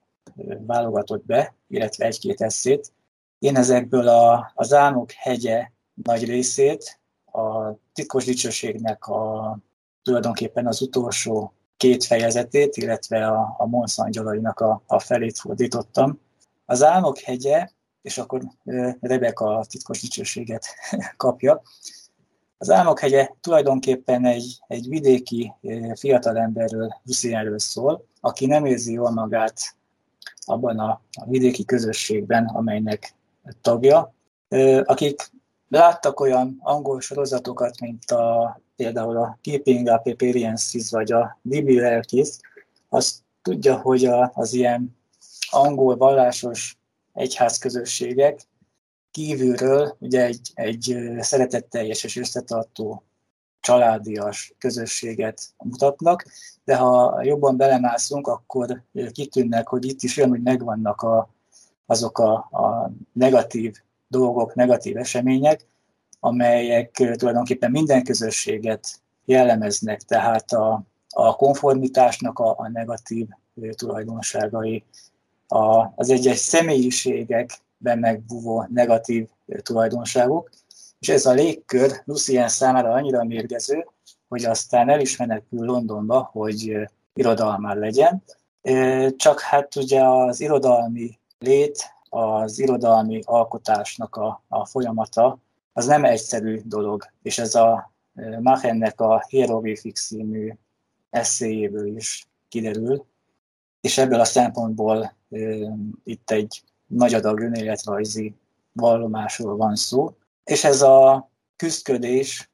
válogatott 0.66 1.26
be, 1.26 1.56
illetve 1.68 2.06
egy-két 2.06 2.42
eszét. 2.42 2.94
Én 3.40 3.56
ezekből 3.56 4.08
a, 4.08 4.52
az 4.56 4.74
Álmok 4.74 5.12
hegye 5.12 5.70
nagy 5.94 6.26
részét, 6.26 7.00
a 7.26 7.72
Titkos 7.94 8.26
Dicsőségnek 8.26 9.08
a, 9.08 9.58
tulajdonképpen 10.04 10.68
az 10.68 10.82
utolsó 10.82 11.54
két 11.78 12.04
fejezetét, 12.04 12.78
illetve 12.78 13.28
a, 13.28 13.56
a 13.58 13.66
Monszangyalainak 13.66 14.60
a, 14.60 14.84
a 14.88 15.00
felét 15.00 15.38
fordítottam. 15.38 16.20
Az 16.66 16.84
Álmok 16.84 17.18
hegye, 17.18 17.70
és 18.02 18.18
akkor 18.18 18.42
Rebeka 19.00 19.58
a 19.58 19.66
titkos 19.66 20.02
dicsőséget 20.02 20.66
kapja. 21.18 21.62
Az 22.62 22.70
Álmok 22.70 23.00
hegye 23.00 23.30
tulajdonképpen 23.40 24.26
egy, 24.26 24.60
egy 24.68 24.88
vidéki 24.88 25.54
fiatalemberről, 25.96 27.02
Lucienről 27.04 27.60
szól, 27.60 28.06
aki 28.20 28.46
nem 28.46 28.66
érzi 28.66 28.94
jól 28.94 29.12
magát 29.12 29.60
abban 30.46 30.80
a, 30.80 31.02
a 31.12 31.26
vidéki 31.26 31.66
közösségben, 31.66 32.46
amelynek 32.46 33.14
tagja, 33.62 34.14
akik 34.84 35.32
láttak 35.70 36.20
olyan 36.20 36.58
angol 36.60 37.02
sorozatokat, 37.02 37.80
mint 37.80 38.12
a, 38.12 38.60
például 38.76 39.18
a 39.18 39.38
Keeping 39.42 39.88
Up 39.88 40.08
Appearances 40.08 40.90
vagy 40.90 41.12
a 41.12 41.40
Bibi 41.42 41.80
Lelkis, 41.80 42.30
azt 42.90 43.16
tudja, 43.42 43.78
hogy 43.78 44.06
a, 44.06 44.32
az 44.34 44.54
ilyen 44.54 44.98
angol 45.50 45.98
vallásos 45.98 46.78
egyházközösségek 47.14 48.48
kívülről 49.12 49.96
ugye 50.00 50.26
egy, 50.26 50.52
egy 50.54 50.98
szeretetteljes 51.20 52.04
és 52.04 52.16
összetartó 52.16 53.04
családias 53.60 54.54
közösséget 54.58 55.42
mutatnak, 55.58 56.26
de 56.64 56.76
ha 56.76 57.24
jobban 57.24 57.58
belemászunk, 57.58 58.28
akkor 58.28 58.84
kitűnnek, 59.12 59.68
hogy 59.68 59.86
itt 59.86 60.02
is 60.02 60.18
olyan, 60.18 60.30
hogy 60.30 60.42
megvannak 60.42 61.02
a, 61.02 61.30
azok 61.86 62.20
a, 62.20 62.34
a 62.34 62.92
negatív 63.14 63.76
dolgok, 64.08 64.56
negatív 64.56 64.98
események, 64.98 65.66
amelyek 66.20 66.92
tulajdonképpen 66.92 67.72
minden 67.72 68.04
közösséget 68.04 68.88
jellemeznek, 69.26 70.02
tehát 70.02 70.52
a, 70.52 70.84
a 71.10 71.36
konformitásnak 71.36 72.40
a, 72.40 72.50
a 72.58 72.70
negatív 72.70 73.28
tulajdonságai, 73.76 74.84
a, 75.48 75.92
az 75.96 76.10
egyes 76.10 76.38
személyiségekben 76.38 77.71
megbúvó 77.82 78.68
negatív 78.70 79.28
tulajdonságok, 79.62 80.50
és 81.00 81.10
ez 81.10 81.26
a 81.26 81.32
légkör 81.32 82.02
Lucien 82.06 82.48
számára 82.48 82.92
annyira 82.94 83.24
mérgező, 83.24 83.88
hogy 84.28 84.46
aztán 84.46 84.90
el 84.90 85.00
is 85.00 85.18
menekül 85.18 85.66
Londonba, 85.66 86.30
hogy 86.32 86.78
irodalmár 87.14 87.78
legyen. 87.78 88.24
Csak 89.16 89.40
hát 89.40 89.76
ugye 89.76 90.06
az 90.06 90.42
irodalmi 90.42 91.20
lét, 91.40 91.94
az 92.10 92.60
irodalmi 92.60 93.22
alkotásnak 93.26 94.16
a, 94.16 94.44
a 94.48 94.66
folyamata, 94.66 95.38
az 95.74 95.86
nem 95.86 96.06
egyszerű 96.06 96.62
dolog, 96.66 97.06
és 97.22 97.38
ez 97.40 97.56
a 97.56 97.92
Machennek 98.40 99.02
a 99.02 99.26
Hieroglyphics 99.28 100.00
című 100.00 100.54
eszéjéből 101.10 101.96
is 101.96 102.28
kiderül, 102.48 103.06
és 103.82 103.98
ebből 103.98 104.20
a 104.20 104.26
szempontból 104.26 105.14
itt 106.04 106.32
egy 106.32 106.64
nagy 106.94 107.14
adag 107.14 107.40
önéletrajzi 107.40 108.36
vallomásról 108.74 109.58
van 109.58 109.76
szó, 109.76 110.16
és 110.44 110.64
ez 110.64 110.82
a 110.82 111.30
küzdködés, 111.56 112.50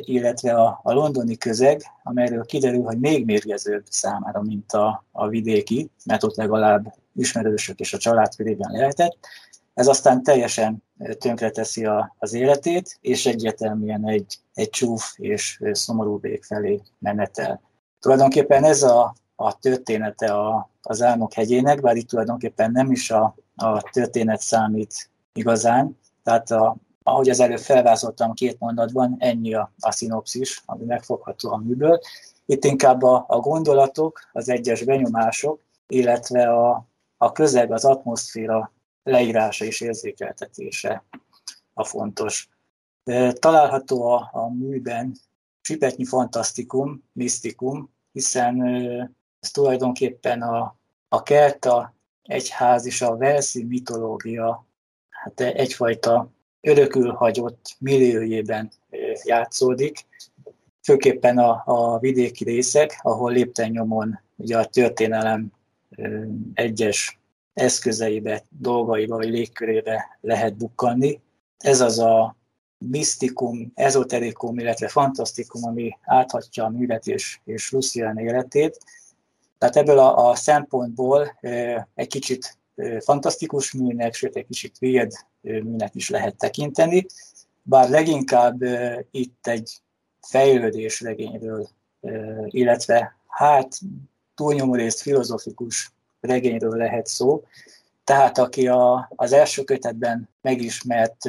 illetve 0.00 0.54
a, 0.54 0.80
a 0.82 0.92
londoni 0.92 1.36
közeg, 1.36 1.82
amelyről 2.02 2.44
kiderül, 2.44 2.82
hogy 2.82 2.98
még 2.98 3.24
mérgezőbb 3.24 3.84
számára, 3.88 4.42
mint 4.42 4.72
a, 4.72 5.04
a 5.12 5.28
vidéki, 5.28 5.90
mert 6.04 6.22
ott 6.22 6.36
legalább 6.36 6.94
ismerősök 7.14 7.80
és 7.80 7.92
a 7.92 7.98
család 7.98 8.34
körében 8.34 8.72
lehetett, 8.72 9.18
ez 9.74 9.86
aztán 9.86 10.22
teljesen 10.22 10.82
tönkreteszi 11.18 11.84
a, 11.84 12.14
az 12.18 12.32
életét, 12.32 12.98
és 13.00 13.26
egyértelműen 13.26 14.08
egy, 14.08 14.38
egy 14.54 14.70
csúf 14.70 15.14
és 15.16 15.60
szomorú 15.72 16.20
vég 16.20 16.42
felé 16.42 16.80
menetel. 16.98 17.60
Tulajdonképpen 18.00 18.64
ez 18.64 18.82
a, 18.82 19.14
a 19.36 19.58
története 19.58 20.32
a, 20.32 20.70
az 20.82 21.02
álmok 21.02 21.32
hegyének, 21.32 21.80
bár 21.80 21.96
itt 21.96 22.08
tulajdonképpen 22.08 22.70
nem 22.70 22.90
is 22.90 23.10
a, 23.10 23.34
a 23.56 23.82
történet 23.82 24.40
számít 24.40 25.10
igazán, 25.32 25.98
tehát 26.22 26.50
a, 26.50 26.76
ahogy 27.02 27.28
az 27.28 27.40
előbb 27.40 27.58
felvázoltam 27.58 28.32
két 28.32 28.58
mondatban, 28.58 29.16
ennyi 29.18 29.54
a, 29.54 29.72
a 29.80 29.92
szinopszis, 29.92 30.62
ami 30.66 30.84
megfogható 30.84 31.52
a 31.52 31.56
műből. 31.56 32.00
Itt 32.46 32.64
inkább 32.64 33.02
a, 33.02 33.24
a 33.28 33.38
gondolatok, 33.38 34.20
az 34.32 34.48
egyes 34.48 34.82
benyomások, 34.82 35.60
illetve 35.86 36.52
a, 36.52 36.86
a 37.16 37.32
közeg, 37.32 37.72
az 37.72 37.84
atmoszféra 37.84 38.72
leírása 39.02 39.64
és 39.64 39.80
érzékeltetése 39.80 41.04
a 41.74 41.84
fontos. 41.84 42.48
Található 43.32 44.10
a, 44.10 44.30
a 44.32 44.48
műben 44.48 45.16
csipetnyi 45.60 46.04
fantasztikum, 46.04 47.04
misztikum, 47.12 47.90
hiszen 48.12 48.62
ez 49.40 49.50
tulajdonképpen 49.50 50.42
a, 50.42 50.76
a 51.08 51.22
kelta 51.22 51.93
egyház 52.24 52.86
és 52.86 53.02
a 53.02 53.16
verszi 53.16 53.64
mitológia 53.64 54.66
hát 55.08 55.40
egyfajta 55.40 56.30
örökül 56.60 57.12
hagyott 57.12 57.76
milliójében 57.78 58.70
játszódik, 59.24 60.06
főképpen 60.82 61.38
a, 61.38 61.62
a 61.64 61.98
vidéki 61.98 62.44
részek, 62.44 62.98
ahol 63.02 63.32
lépten 63.32 63.70
nyomon 63.70 64.20
ugye 64.36 64.58
a 64.58 64.64
történelem 64.64 65.52
egyes 66.54 67.18
eszközeibe, 67.54 68.44
dolgaiba 68.48 69.16
vagy 69.16 69.28
légkörébe 69.28 70.18
lehet 70.20 70.56
bukkanni. 70.56 71.20
Ez 71.58 71.80
az 71.80 71.98
a 71.98 72.36
misztikum, 72.78 73.72
ezoterikum, 73.74 74.58
illetve 74.58 74.88
fantasztikum, 74.88 75.64
ami 75.64 75.98
áthatja 76.02 76.64
a 76.64 76.68
művet 76.68 77.06
és, 77.06 77.40
és 77.44 77.70
Lucian 77.70 78.18
életét. 78.18 78.78
Tehát 79.64 79.88
ebből 79.88 79.98
a, 79.98 80.30
a 80.30 80.34
szempontból 80.34 81.38
egy 81.94 82.06
kicsit 82.06 82.58
fantasztikus 82.98 83.72
műnek, 83.72 84.14
sőt 84.14 84.36
egy 84.36 84.46
kicsit 84.46 84.76
weird 84.80 85.12
műnek 85.40 85.94
is 85.94 86.10
lehet 86.10 86.36
tekinteni, 86.36 87.06
bár 87.62 87.88
leginkább 87.88 88.62
itt 89.10 89.46
egy 89.46 89.80
fejlődés 90.20 91.00
regényről, 91.00 91.68
illetve 92.46 93.16
hát 93.28 93.78
túlnyomó 94.34 94.74
részt 94.74 95.00
filozofikus 95.00 95.92
regényről 96.20 96.76
lehet 96.76 97.06
szó. 97.06 97.44
Tehát 98.04 98.38
aki 98.38 98.68
a, 98.68 99.12
az 99.16 99.32
első 99.32 99.62
kötetben 99.62 100.28
megismert 100.40 101.28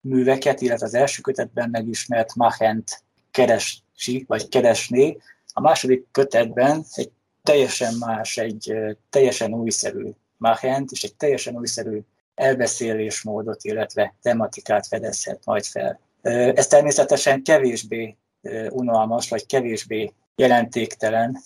műveket, 0.00 0.60
illetve 0.60 0.86
az 0.86 0.94
első 0.94 1.20
kötetben 1.20 1.70
megismert 1.70 2.34
Machent 2.34 3.02
keresi, 3.30 4.24
vagy 4.26 4.48
keresné, 4.48 5.16
a 5.52 5.60
második 5.60 6.06
kötetben 6.10 6.84
egy 6.92 7.10
teljesen 7.42 7.94
más, 7.98 8.36
egy 8.36 8.74
teljesen 9.10 9.54
újszerű 9.54 10.10
Machent, 10.36 10.90
és 10.90 11.02
egy 11.02 11.14
teljesen 11.14 11.56
újszerű 11.56 12.00
elbeszélésmódot, 12.34 13.64
illetve 13.64 14.14
tematikát 14.22 14.86
fedezhet 14.86 15.40
majd 15.44 15.64
fel. 15.64 16.00
Ez 16.54 16.66
természetesen 16.66 17.42
kevésbé 17.42 18.16
unalmas, 18.70 19.28
vagy 19.28 19.46
kevésbé 19.46 20.12
jelentéktelen, 20.34 21.38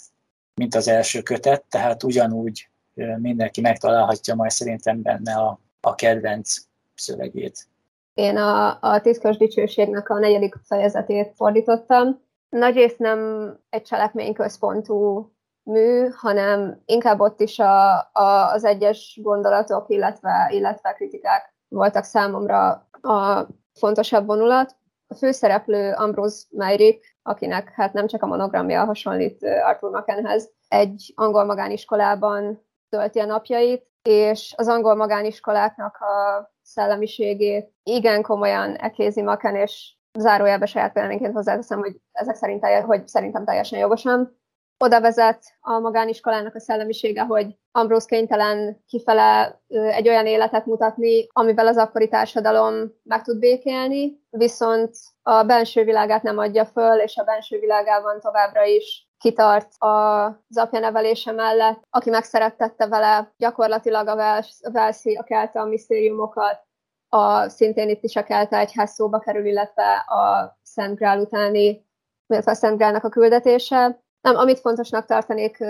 mint 0.54 0.74
az 0.74 0.88
első 0.88 1.22
kötet, 1.22 1.64
tehát 1.68 2.02
ugyanúgy 2.02 2.68
mindenki 3.16 3.60
megtalálhatja 3.60 4.34
majd 4.34 4.50
szerintem 4.50 5.02
benne 5.02 5.34
a, 5.34 5.60
a 5.80 5.94
kedvenc 5.94 6.54
szövegét. 6.94 7.66
Én 8.14 8.36
a, 8.36 8.78
a 8.80 9.00
Tiszkos 9.00 9.36
Dicsőségnek 9.36 10.08
a 10.08 10.18
negyedik 10.18 10.54
fejezetét 10.64 11.32
fordítottam. 11.34 12.20
Nagyrészt 12.48 12.98
nem 12.98 13.50
egy 13.70 13.82
cselekményközpontú 13.82 15.30
mű, 15.66 16.08
hanem 16.08 16.82
inkább 16.84 17.20
ott 17.20 17.40
is 17.40 17.58
a, 17.58 17.96
a, 18.12 18.50
az 18.52 18.64
egyes 18.64 19.18
gondolatok, 19.22 19.84
illetve, 19.88 20.48
illetve 20.52 20.92
kritikák 20.92 21.54
voltak 21.68 22.04
számomra 22.04 22.88
a 23.02 23.46
fontosabb 23.78 24.26
vonulat. 24.26 24.76
A 25.06 25.14
főszereplő 25.14 25.92
Ambrose 25.92 26.44
Meyrick, 26.50 27.16
akinek 27.22 27.72
hát 27.74 27.92
nem 27.92 28.06
csak 28.06 28.22
a 28.22 28.26
monogramja 28.26 28.84
hasonlít 28.84 29.44
Arthur 29.44 29.90
Mackenhez, 29.90 30.50
egy 30.68 31.12
angol 31.14 31.44
magániskolában 31.44 32.66
tölti 32.88 33.18
a 33.18 33.24
napjait, 33.24 33.86
és 34.02 34.54
az 34.56 34.68
angol 34.68 34.94
magániskoláknak 34.94 35.96
a 35.96 36.46
szellemiségét 36.62 37.72
igen 37.82 38.22
komolyan 38.22 38.74
ekézi 38.74 39.22
Maken, 39.22 39.56
és 39.56 39.96
zárójelbe 40.18 40.66
saját 40.66 40.94
véleményként 40.94 41.34
hozzáteszem, 41.34 41.78
hogy 41.78 42.00
ezek 42.12 42.34
szerint, 42.34 42.64
hogy 42.64 43.08
szerintem 43.08 43.44
teljesen 43.44 43.78
jogosan. 43.78 44.38
Oda 44.78 45.00
vezet 45.00 45.42
a 45.60 45.78
magániskolának 45.78 46.54
a 46.54 46.60
szellemisége, 46.60 47.22
hogy 47.22 47.56
Ambrose 47.72 48.06
kénytelen 48.06 48.82
kifele 48.86 49.60
egy 49.68 50.08
olyan 50.08 50.26
életet 50.26 50.66
mutatni, 50.66 51.26
amivel 51.32 51.66
az 51.66 51.76
akkori 51.76 52.08
társadalom 52.08 52.92
meg 53.02 53.22
tud 53.22 53.38
békélni, 53.38 54.20
viszont 54.30 54.96
a 55.22 55.42
belső 55.42 55.84
világát 55.84 56.22
nem 56.22 56.38
adja 56.38 56.64
föl, 56.64 56.98
és 56.98 57.16
a 57.16 57.24
belső 57.24 57.58
világában 57.58 58.20
továbbra 58.20 58.64
is 58.64 59.08
kitart 59.18 59.72
az 59.78 60.58
apja 60.58 60.80
nevelése 60.80 61.32
mellett, 61.32 61.82
aki 61.90 62.10
megszerettette 62.10 62.86
vele 62.86 63.32
gyakorlatilag 63.36 64.08
a 64.08 64.42
Velszi, 64.72 65.14
a 65.14 65.22
Kelta 65.22 65.60
a 65.60 65.66
misztériumokat, 65.66 66.64
a, 67.08 67.48
szintén 67.48 67.88
itt 67.88 68.02
is 68.02 68.16
a 68.16 68.24
Kelta 68.24 68.56
egyház 68.56 68.90
szóba 68.90 69.18
kerül, 69.18 69.46
illetve 69.46 69.94
a 69.94 70.56
Szent 70.62 70.98
Grál 70.98 71.20
utáni, 71.20 71.86
illetve 72.26 72.50
a 72.50 72.54
Szent 72.54 72.76
Grálnak 72.76 73.04
a 73.04 73.08
küldetése. 73.08 74.04
Nem, 74.26 74.36
amit 74.36 74.60
fontosnak 74.60 75.06
tartanék 75.06 75.64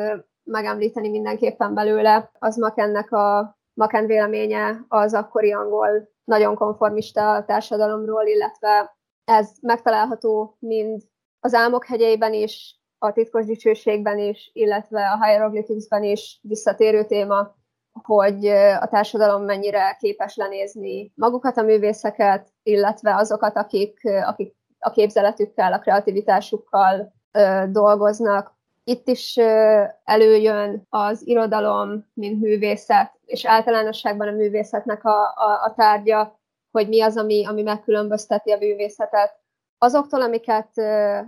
megemlíteni 0.44 1.08
mindenképpen 1.08 1.74
belőle, 1.74 2.30
az 2.38 2.56
Makennek 2.56 3.12
a 3.12 3.56
Maken 3.74 4.06
véleménye 4.06 4.84
az 4.88 5.14
akkori 5.14 5.52
angol 5.52 6.08
nagyon 6.24 6.54
konformista 6.54 7.44
társadalomról, 7.46 8.26
illetve 8.26 8.96
ez 9.24 9.50
megtalálható 9.60 10.56
mind 10.58 11.02
az 11.40 11.54
álmok 11.54 11.84
hegyeiben 11.84 12.32
is, 12.32 12.80
a 12.98 13.12
titkos 13.12 13.44
dicsőségben 13.44 14.18
is, 14.18 14.50
illetve 14.52 15.10
a 15.10 15.24
hieroglyphicsben 15.24 16.02
is 16.02 16.38
visszatérő 16.42 17.04
téma, 17.04 17.54
hogy 18.02 18.46
a 18.80 18.88
társadalom 18.88 19.44
mennyire 19.44 19.96
képes 20.00 20.36
lenézni 20.36 21.12
magukat 21.14 21.56
a 21.56 21.62
művészeket, 21.62 22.48
illetve 22.62 23.14
azokat, 23.16 23.56
akik, 23.56 24.00
akik 24.04 24.54
a 24.78 24.90
képzeletükkel, 24.90 25.72
a 25.72 25.78
kreativitásukkal 25.78 27.14
dolgoznak. 27.68 28.54
Itt 28.84 29.08
is 29.08 29.36
előjön 30.04 30.86
az 30.88 31.26
irodalom, 31.26 32.06
mint 32.12 32.40
művészet, 32.40 33.12
és 33.24 33.46
általánosságban 33.46 34.28
a 34.28 34.32
művészetnek 34.32 35.04
a, 35.04 35.22
a, 35.22 35.62
a 35.64 35.74
tárgya, 35.76 36.38
hogy 36.70 36.88
mi 36.88 37.00
az, 37.02 37.16
ami, 37.16 37.46
ami 37.46 37.62
megkülönbözteti 37.62 38.50
a 38.50 38.58
művészetet 38.58 39.40
azoktól, 39.78 40.22
amiket, 40.22 40.70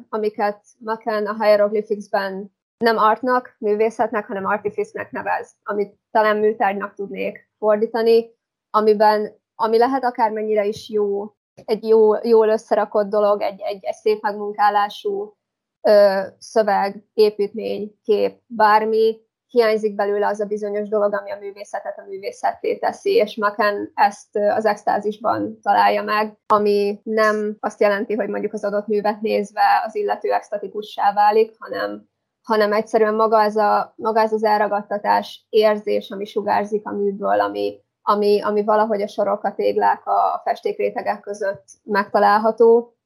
amiket 0.09 0.65
Macken 0.79 1.27
a 1.27 1.45
Hieroglyphicsben 1.45 2.57
nem 2.79 2.97
artnak, 2.97 3.57
művészetnek, 3.59 4.27
hanem 4.27 4.47
artifice-nek 4.47 5.11
nevez, 5.11 5.57
amit 5.63 5.99
talán 6.11 6.37
műtárgynak 6.37 6.95
tudnék 6.95 7.51
fordítani, 7.59 8.31
amiben, 8.71 9.41
ami 9.55 9.79
lehet 9.79 10.05
akármennyire 10.05 10.65
is 10.65 10.89
jó, 10.91 11.33
egy 11.65 11.89
jó, 11.89 12.27
jól 12.27 12.49
összerakott 12.49 13.09
dolog, 13.09 13.41
egy, 13.43 13.61
egy, 13.61 13.85
egy 13.85 13.95
szép 13.95 14.23
megmunkálású 14.23 15.37
ö, 15.81 16.21
szöveg, 16.39 17.05
építmény, 17.15 17.99
kép, 18.05 18.41
bármi, 18.47 19.17
hiányzik 19.47 19.95
belőle 19.95 20.27
az 20.27 20.41
a 20.41 20.45
bizonyos 20.45 20.89
dolog, 20.89 21.15
ami 21.15 21.31
a 21.31 21.39
művészetet 21.41 21.99
a 21.99 22.07
művészetté 22.09 22.77
teszi, 22.77 23.15
és 23.15 23.37
Maken 23.37 23.91
ezt 23.95 24.37
az 24.37 24.65
extázisban 24.65 25.59
találja 25.63 26.03
meg, 26.03 26.39
ami 26.47 27.01
nem 27.03 27.57
azt 27.61 27.81
jelenti, 27.81 28.15
hogy 28.15 28.29
mondjuk 28.29 28.53
az 28.53 28.65
adott 28.65 28.87
művet 28.87 29.21
nézve 29.21 29.83
az 29.87 29.95
illető 29.95 30.33
extatikussá 30.33 31.13
válik, 31.13 31.55
hanem 31.59 32.09
hanem 32.49 32.73
egyszerűen 32.73 33.15
maga 33.15 33.43
ez, 33.43 33.57
a, 33.57 33.93
maga 33.97 34.21
ez 34.21 34.33
az 34.33 34.45
elragadtatás 34.45 35.47
érzés, 35.49 36.11
ami 36.11 36.25
sugárzik 36.25 36.87
a 36.87 36.93
műből, 36.93 37.41
ami, 37.41 37.81
ami, 38.03 38.41
ami 38.43 38.65
valahogy 38.65 39.03
a 39.03 39.09
sorok, 39.09 39.45
a 39.45 39.55
téglák, 39.55 40.07
a 40.07 40.41
festékrétegek 40.45 41.21
között 41.21 41.65
megtalálható. 41.83 42.97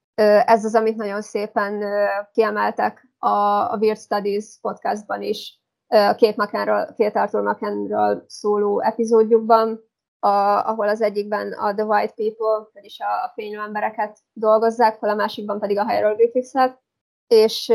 Ez 0.44 0.64
az, 0.64 0.74
amit 0.74 0.96
nagyon 0.96 1.22
szépen 1.22 1.84
kiemeltek 2.32 3.08
a, 3.18 3.76
Weird 3.78 3.98
Studies 3.98 4.58
podcastban 4.60 5.22
is, 5.22 5.60
két, 6.16 6.36
Makenről, 6.36 6.94
két 6.96 7.16
Arthur 7.16 7.42
Makenről 7.42 8.24
szóló 8.26 8.80
epizódjukban, 8.80 9.80
ahol 10.18 10.88
az 10.88 11.02
egyikben 11.02 11.52
a 11.52 11.74
The 11.74 11.84
White 11.84 12.12
People, 12.14 12.68
vagyis 12.72 13.00
a, 13.00 13.24
a 13.24 13.62
embereket 13.64 14.18
dolgozzák, 14.32 14.98
fel 14.98 15.10
a 15.10 15.14
másikban 15.14 15.58
pedig 15.58 15.78
a 15.78 15.88
hieroglyphics 15.88 16.50
és, 17.26 17.72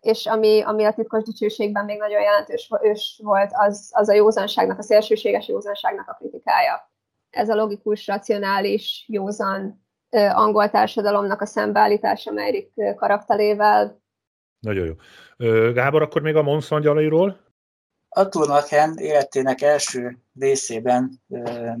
és 0.00 0.26
ami, 0.26 0.60
ami 0.60 0.84
a 0.84 0.92
titkos 0.92 1.22
dicsőségben 1.22 1.84
még 1.84 1.98
nagyon 1.98 2.20
jelentős 2.20 2.70
ős 2.82 3.20
volt, 3.24 3.50
az, 3.52 3.90
az 3.94 4.08
a 4.08 4.12
józanságnak, 4.12 4.78
a 4.78 4.82
szélsőséges 4.82 5.48
józanságnak 5.48 6.08
a 6.08 6.14
kritikája. 6.14 6.90
Ez 7.30 7.48
a 7.48 7.54
logikus, 7.54 8.06
racionális, 8.06 9.04
józan 9.08 9.87
angol 10.10 10.70
társadalomnak 10.70 11.40
a 11.40 11.46
szembeállítása 11.46 12.32
Meirik 12.32 12.72
karakterével. 12.96 14.00
Nagyon 14.60 14.86
jó. 14.86 14.94
Gábor, 15.72 16.02
akkor 16.02 16.22
még 16.22 16.36
a 16.36 16.42
Monszangyalairól? 16.42 17.40
Arthur 18.08 18.48
Machen 18.48 18.96
életének 18.96 19.62
első 19.62 20.18
részében, 20.38 21.22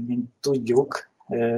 mint 0.06 0.30
tudjuk, 0.40 1.10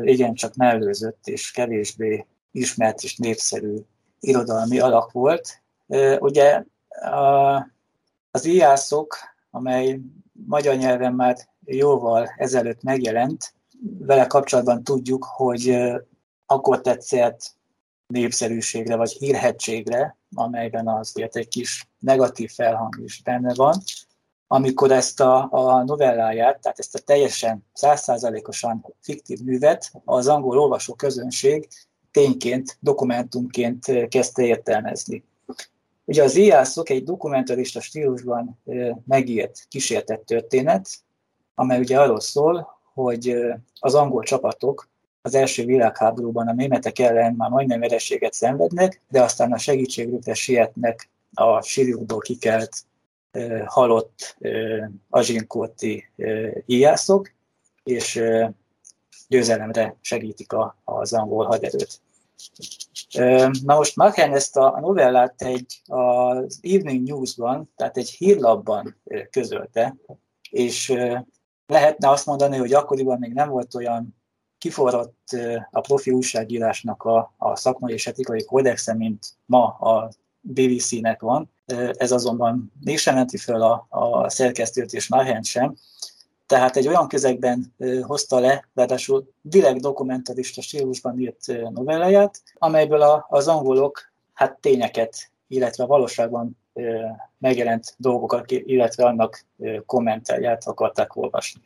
igencsak 0.03 0.55
mellőzött 0.55 1.27
és 1.27 1.51
kevésbé 1.51 2.27
ismert 2.51 3.03
és 3.03 3.17
népszerű 3.17 3.77
irodalmi 4.21 4.79
alak 4.79 5.13
volt. 5.13 5.63
Ugye 6.19 6.65
az 8.31 8.45
íjászok, 8.45 9.17
amely 9.51 10.01
magyar 10.47 10.77
nyelven 10.77 11.13
már 11.13 11.37
jóval 11.65 12.35
ezelőtt 12.37 12.83
megjelent, 12.83 13.55
vele 13.99 14.27
kapcsolatban 14.27 14.85
tudjuk, 14.85 15.25
hogy 15.25 15.79
akkor 16.51 16.81
tetszett 16.81 17.55
népszerűségre 18.07 18.97
vagy 18.97 19.11
hírhetségre, 19.11 20.17
amelyben 20.35 20.89
azért 20.89 21.37
egy 21.37 21.49
kis 21.49 21.89
negatív 21.99 22.51
felhang 22.51 23.01
is 23.05 23.23
benne 23.23 23.55
van, 23.55 23.83
amikor 24.47 24.93
ezt 24.93 25.21
a, 25.21 25.49
a 25.51 25.85
novelláját, 25.85 26.61
tehát 26.61 26.79
ezt 26.79 26.95
a 26.95 26.99
teljesen 26.99 27.67
százszázalékosan 27.73 28.95
fiktív 29.01 29.39
művet 29.39 29.93
az 30.05 30.29
angol 30.29 30.59
olvasó 30.59 30.95
közönség 30.95 31.69
tényként, 32.11 32.77
dokumentumként 32.81 34.09
kezdte 34.09 34.43
értelmezni. 34.43 35.25
Ugye 36.05 36.23
az 36.23 36.37
íjászok 36.37 36.89
egy 36.89 37.05
dokumentarista 37.05 37.81
stílusban 37.81 38.61
megírt 39.07 39.67
kísértett 39.69 40.27
történet, 40.27 40.89
amely 41.55 41.79
ugye 41.79 42.01
arról 42.01 42.21
szól, 42.21 42.81
hogy 42.93 43.37
az 43.81 43.95
angol 43.95 44.23
csapatok 44.23 44.90
az 45.23 45.35
első 45.35 45.65
világháborúban 45.65 46.49
a 46.49 46.53
németek 46.53 46.99
ellen 46.99 47.35
már 47.35 47.51
majdnem 47.51 47.81
vereséget 47.81 48.33
szenvednek, 48.33 49.01
de 49.09 49.23
aztán 49.23 49.53
a 49.53 49.59
segítségükre 49.59 50.35
sietnek 50.35 51.11
a 51.35 51.61
sírjukból 51.63 52.19
kikelt 52.19 52.77
halott 53.65 54.37
azsinkóti 55.09 56.11
íjászok, 56.67 57.33
és 57.83 58.23
győzelemre 59.29 59.97
segítik 60.01 60.53
a, 60.53 60.77
az 60.85 61.13
angol 61.13 61.47
haderőt. 61.47 62.01
Na 63.65 63.77
most 63.77 63.97
Machen 63.97 64.33
ezt 64.33 64.57
a 64.57 64.81
novellát 64.81 65.43
egy 65.43 65.83
az 65.87 66.59
Evening 66.63 67.09
News-ban, 67.09 67.71
tehát 67.77 67.97
egy 67.97 68.11
hírlapban 68.11 68.97
közölte, 69.31 69.97
és 70.51 70.95
lehetne 71.67 72.09
azt 72.09 72.27
mondani, 72.27 72.57
hogy 72.57 72.73
akkoriban 72.73 73.19
még 73.19 73.33
nem 73.33 73.49
volt 73.49 73.75
olyan 73.75 74.20
kiforrott 74.61 75.37
a 75.71 75.81
profi 75.81 76.11
újságírásnak 76.11 77.03
a, 77.03 77.35
a 77.37 77.57
szakmai 77.57 77.93
és 77.93 78.07
etikai 78.07 78.45
kódexe, 78.45 78.95
mint 78.95 79.27
ma 79.47 79.67
a 79.67 80.11
BBC-nek 80.41 81.21
van. 81.21 81.51
Ez 81.93 82.13
azonban 82.13 82.73
mégsem 82.81 83.15
menti 83.15 83.37
fel 83.37 83.63
a, 83.63 83.87
a 83.89 84.29
szerkesztőt 84.29 84.93
és 84.93 85.09
Marhent 85.09 85.45
sem. 85.45 85.75
Tehát 86.47 86.77
egy 86.77 86.89
olyan 86.89 87.09
közegben 87.09 87.75
hozta 88.03 88.39
le, 88.39 88.69
ráadásul 88.75 89.33
direkt 89.43 89.81
dokumentarista 89.81 90.63
stílusban 90.63 91.21
írt 91.21 91.47
novelláját, 91.71 92.43
amelyből 92.55 93.03
a, 93.03 93.27
az 93.29 93.49
angolok 93.49 94.13
hát 94.35 94.59
tényeket, 94.61 95.31
illetve 95.49 95.85
valóságban 95.85 96.59
megjelent 97.39 97.95
dolgokat, 97.97 98.51
illetve 98.51 99.05
annak 99.05 99.45
kommentáját 99.87 100.67
akarták 100.67 101.17
olvasni. 101.17 101.61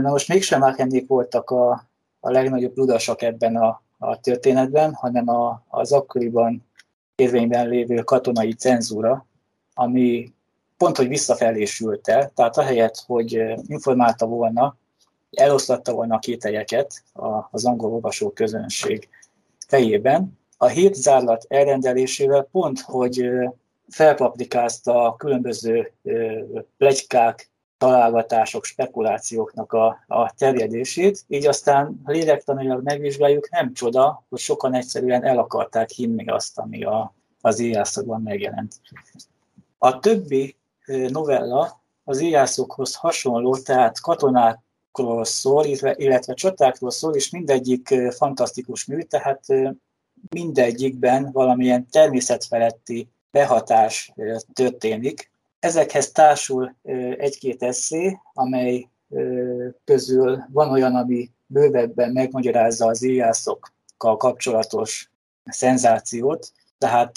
Na 0.00 0.10
most 0.10 0.28
mégsem 0.28 0.60
Marhennék 0.60 1.06
voltak 1.06 1.50
a, 1.50 1.88
a 2.20 2.30
legnagyobb 2.30 2.76
ludasak 2.76 3.22
ebben 3.22 3.56
a, 3.56 3.82
a 3.98 4.20
történetben, 4.20 4.94
hanem 4.94 5.28
a, 5.28 5.64
az 5.68 5.92
akkoriban 5.92 6.66
érvényben 7.14 7.68
lévő 7.68 8.02
katonai 8.02 8.52
cenzúra, 8.52 9.26
ami 9.74 10.32
pont, 10.76 10.96
hogy 10.96 11.08
visszafelé 11.08 11.64
sült 11.64 12.08
el, 12.08 12.30
tehát 12.34 12.56
ahelyett, 12.56 13.02
hogy 13.06 13.42
informálta 13.66 14.26
volna, 14.26 14.76
eloszlatta 15.30 15.92
volna 15.92 16.14
a 16.14 16.18
kételyeket 16.18 17.02
az 17.50 17.64
angol 17.64 17.92
olvasó 17.92 18.30
közönség 18.30 19.08
fejében, 19.66 20.38
a 20.56 20.66
hétzárlat 20.66 21.44
elrendelésével 21.48 22.48
pont, 22.52 22.80
hogy 22.80 23.30
felpaprikázta 23.88 25.04
a 25.04 25.16
különböző 25.16 25.92
plegykák, 26.76 27.50
találgatások, 27.78 28.64
spekulációknak 28.64 29.72
a, 29.72 30.04
a 30.06 30.32
terjedését, 30.34 31.24
így 31.28 31.46
aztán 31.46 32.00
lélektanilag 32.04 32.82
megvizsgáljuk, 32.82 33.50
nem 33.50 33.72
csoda, 33.72 34.24
hogy 34.28 34.38
sokan 34.38 34.74
egyszerűen 34.74 35.24
el 35.24 35.38
akarták 35.38 35.90
hinni 35.90 36.26
azt, 36.26 36.58
ami 36.58 36.84
a, 36.84 37.14
az 37.40 37.58
íjászokban 37.58 38.22
megjelent. 38.22 38.74
A 39.78 39.98
többi 39.98 40.56
novella 41.08 41.80
az 42.04 42.20
íjászokhoz 42.20 42.94
hasonló, 42.94 43.56
tehát 43.56 44.00
katonákról 44.00 45.24
szól, 45.24 45.64
illetve, 45.64 45.94
illetve 45.96 46.34
csatákról 46.34 46.90
szól, 46.90 47.14
és 47.14 47.30
mindegyik 47.30 47.94
fantasztikus 48.10 48.84
mű, 48.84 49.00
tehát 49.00 49.44
mindegyikben 50.28 51.32
valamilyen 51.32 51.86
természetfeletti 51.90 53.08
behatás 53.30 54.12
történik, 54.52 55.30
Ezekhez 55.58 56.12
társul 56.12 56.76
egy-két 57.16 57.62
eszé, 57.62 58.18
amely 58.32 58.88
közül 59.84 60.44
van 60.52 60.70
olyan, 60.70 60.94
ami 60.94 61.30
bővebben 61.46 62.12
megmagyarázza 62.12 62.86
az 62.86 63.02
íjászokkal 63.02 64.16
kapcsolatos 64.16 65.10
szenzációt, 65.44 66.52
tehát 66.78 67.16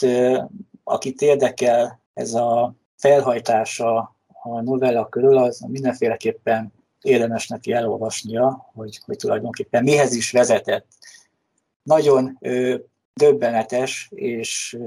akit 0.84 1.22
érdekel 1.22 2.02
ez 2.14 2.34
a 2.34 2.76
felhajtása 2.98 4.16
a 4.44 4.62
novella 4.62 5.10
körül, 5.10 5.38
az 5.38 5.60
mindenféleképpen 5.68 6.74
érdemes 7.02 7.48
neki 7.48 7.72
elolvasnia, 7.72 8.70
hogy, 8.74 9.00
hogy 9.06 9.18
tulajdonképpen 9.18 9.84
mihez 9.84 10.14
is 10.14 10.32
vezetett. 10.32 10.86
Nagyon 11.84 12.38
ö, 12.40 12.76
döbbenetes 13.14 14.10
és 14.16 14.78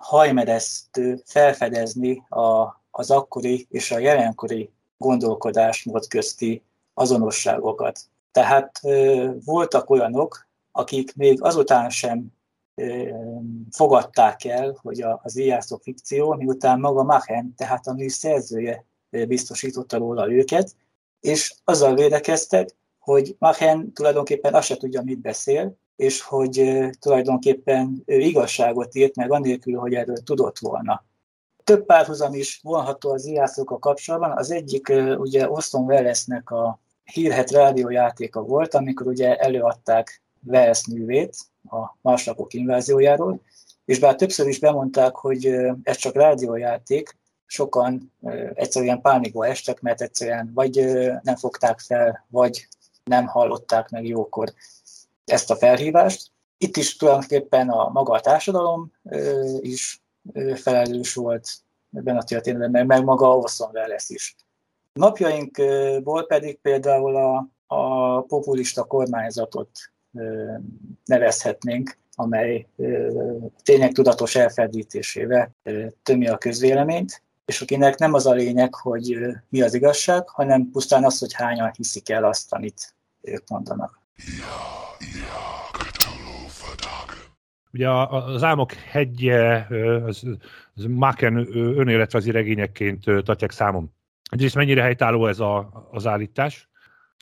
hajmeresztő 0.00 1.22
felfedezni 1.24 2.24
a, 2.28 2.80
az 2.90 3.10
akkori 3.10 3.66
és 3.70 3.90
a 3.90 3.98
jelenkori 3.98 4.70
gondolkodásmód 4.96 6.06
közti 6.06 6.62
azonosságokat. 6.94 8.00
Tehát 8.32 8.80
voltak 9.44 9.90
olyanok, 9.90 10.48
akik 10.72 11.16
még 11.16 11.42
azután 11.42 11.90
sem 11.90 12.26
fogadták 13.70 14.44
el, 14.44 14.78
hogy 14.82 15.04
az 15.22 15.38
íjászó 15.38 15.76
fikció, 15.82 16.34
miután 16.34 16.80
maga 16.80 17.02
Machen, 17.02 17.54
tehát 17.56 17.86
a 17.86 17.92
mű 17.92 18.08
szerzője 18.08 18.84
biztosította 19.10 19.96
róla 19.96 20.32
őket, 20.32 20.76
és 21.20 21.54
azzal 21.64 21.94
védekeztek, 21.94 22.68
hogy 22.98 23.36
Machen 23.38 23.92
tulajdonképpen 23.92 24.54
azt 24.54 24.66
se 24.66 24.76
tudja, 24.76 25.02
mit 25.02 25.18
beszél, 25.18 25.76
és 26.00 26.20
hogy 26.20 26.86
tulajdonképpen 26.98 28.02
ő 28.06 28.18
igazságot 28.18 28.94
írt 28.94 29.16
meg 29.16 29.32
anélkül, 29.32 29.78
hogy 29.78 29.94
erről 29.94 30.16
tudott 30.16 30.58
volna. 30.58 31.04
Több 31.64 31.84
párhuzam 31.84 32.34
is 32.34 32.60
vonható 32.62 33.10
az 33.10 33.30
a 33.64 33.78
kapcsolatban. 33.78 34.38
Az 34.38 34.50
egyik 34.50 34.92
ugye 35.16 35.50
Orson 35.50 35.84
Wellesnek 35.84 36.50
a 36.50 36.80
hírhet 37.04 37.50
rádiójátéka 37.50 38.42
volt, 38.42 38.74
amikor 38.74 39.06
ugye 39.06 39.36
előadták 39.36 40.22
Welles 40.46 40.86
művét 40.86 41.36
a 41.70 41.96
másnapok 42.02 42.54
inváziójáról, 42.54 43.40
és 43.84 43.98
bár 43.98 44.14
többször 44.14 44.46
is 44.46 44.58
bemondták, 44.58 45.16
hogy 45.16 45.46
ez 45.82 45.96
csak 45.96 46.14
rádiójáték, 46.14 47.16
sokan 47.46 48.12
egyszerűen 48.54 49.00
pánikba 49.00 49.46
estek, 49.46 49.80
mert 49.80 50.00
egyszerűen 50.00 50.50
vagy 50.54 50.74
nem 51.22 51.36
fogták 51.36 51.80
fel, 51.80 52.26
vagy 52.28 52.68
nem 53.04 53.26
hallották 53.26 53.88
meg 53.88 54.06
jókor 54.06 54.52
ezt 55.30 55.50
a 55.50 55.56
felhívást. 55.56 56.30
Itt 56.58 56.76
is 56.76 56.96
tulajdonképpen 56.96 57.68
a 57.68 57.88
maga 57.88 58.12
a 58.12 58.20
társadalom 58.20 58.92
is 59.60 60.02
felelős 60.54 61.14
volt 61.14 61.48
ebben 61.92 62.16
a 62.16 62.22
történetben, 62.22 62.86
meg 62.86 63.04
maga 63.04 63.36
Orson 63.36 63.70
Welles 63.72 64.08
is. 64.08 64.36
Napjainkból 64.92 66.26
pedig 66.26 66.58
például 66.60 67.16
a, 67.16 67.48
a 67.66 68.20
populista 68.20 68.84
kormányzatot 68.84 69.70
nevezhetnénk, 71.04 71.98
amely 72.14 72.66
tényleg 73.62 73.92
tudatos 73.92 74.34
elferdítésével 74.34 75.54
tömi 76.02 76.28
a 76.28 76.38
közvéleményt, 76.38 77.22
és 77.44 77.60
akinek 77.60 77.98
nem 77.98 78.14
az 78.14 78.26
a 78.26 78.32
lényeg, 78.32 78.74
hogy 78.74 79.18
mi 79.48 79.62
az 79.62 79.74
igazság, 79.74 80.28
hanem 80.28 80.70
pusztán 80.70 81.04
az, 81.04 81.18
hogy 81.18 81.32
hányan 81.32 81.70
hiszik 81.76 82.10
el 82.10 82.24
azt, 82.24 82.52
amit 82.52 82.94
ők 83.20 83.48
mondanak. 83.48 84.00
Ja. 84.16 84.79
Ugye 87.72 87.90
az 87.90 88.42
Álmok 88.42 88.72
hegye, 88.72 89.66
az, 90.04 90.24
az 90.74 90.84
Maken 90.84 91.36
önéletrajzi 91.54 92.30
regényekként 92.30 93.04
tartják 93.04 93.50
számon. 93.50 93.92
Egyrészt 94.30 94.54
mennyire 94.54 94.82
helytálló 94.82 95.26
ez 95.26 95.40
a, 95.40 95.88
az 95.90 96.06
állítás, 96.06 96.68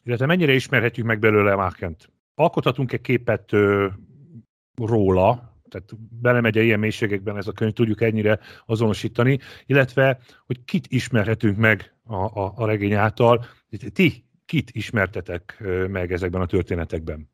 illetve 0.04 0.26
mennyire 0.26 0.52
ismerhetjük 0.52 1.06
meg 1.06 1.18
belőle 1.18 1.54
Mákent. 1.54 2.10
Alkothatunk-e 2.34 3.00
képet 3.00 3.52
ö, 3.52 3.86
róla, 4.76 5.56
tehát 5.68 5.90
belemegy 6.20 6.58
-e 6.58 6.62
ilyen 6.62 6.78
mélységekben 6.78 7.36
ez 7.36 7.46
a 7.46 7.52
könyv, 7.52 7.72
tudjuk 7.72 8.02
ennyire 8.02 8.38
azonosítani, 8.66 9.38
illetve, 9.66 10.18
hogy 10.46 10.64
kit 10.64 10.86
ismerhetünk 10.88 11.56
meg 11.56 11.94
a, 12.04 12.14
a, 12.14 12.52
a 12.56 12.66
regény 12.66 12.92
által, 12.94 13.44
ti 13.92 14.24
kit 14.44 14.70
ismertetek 14.70 15.64
meg 15.88 16.12
ezekben 16.12 16.40
a 16.40 16.46
történetekben? 16.46 17.28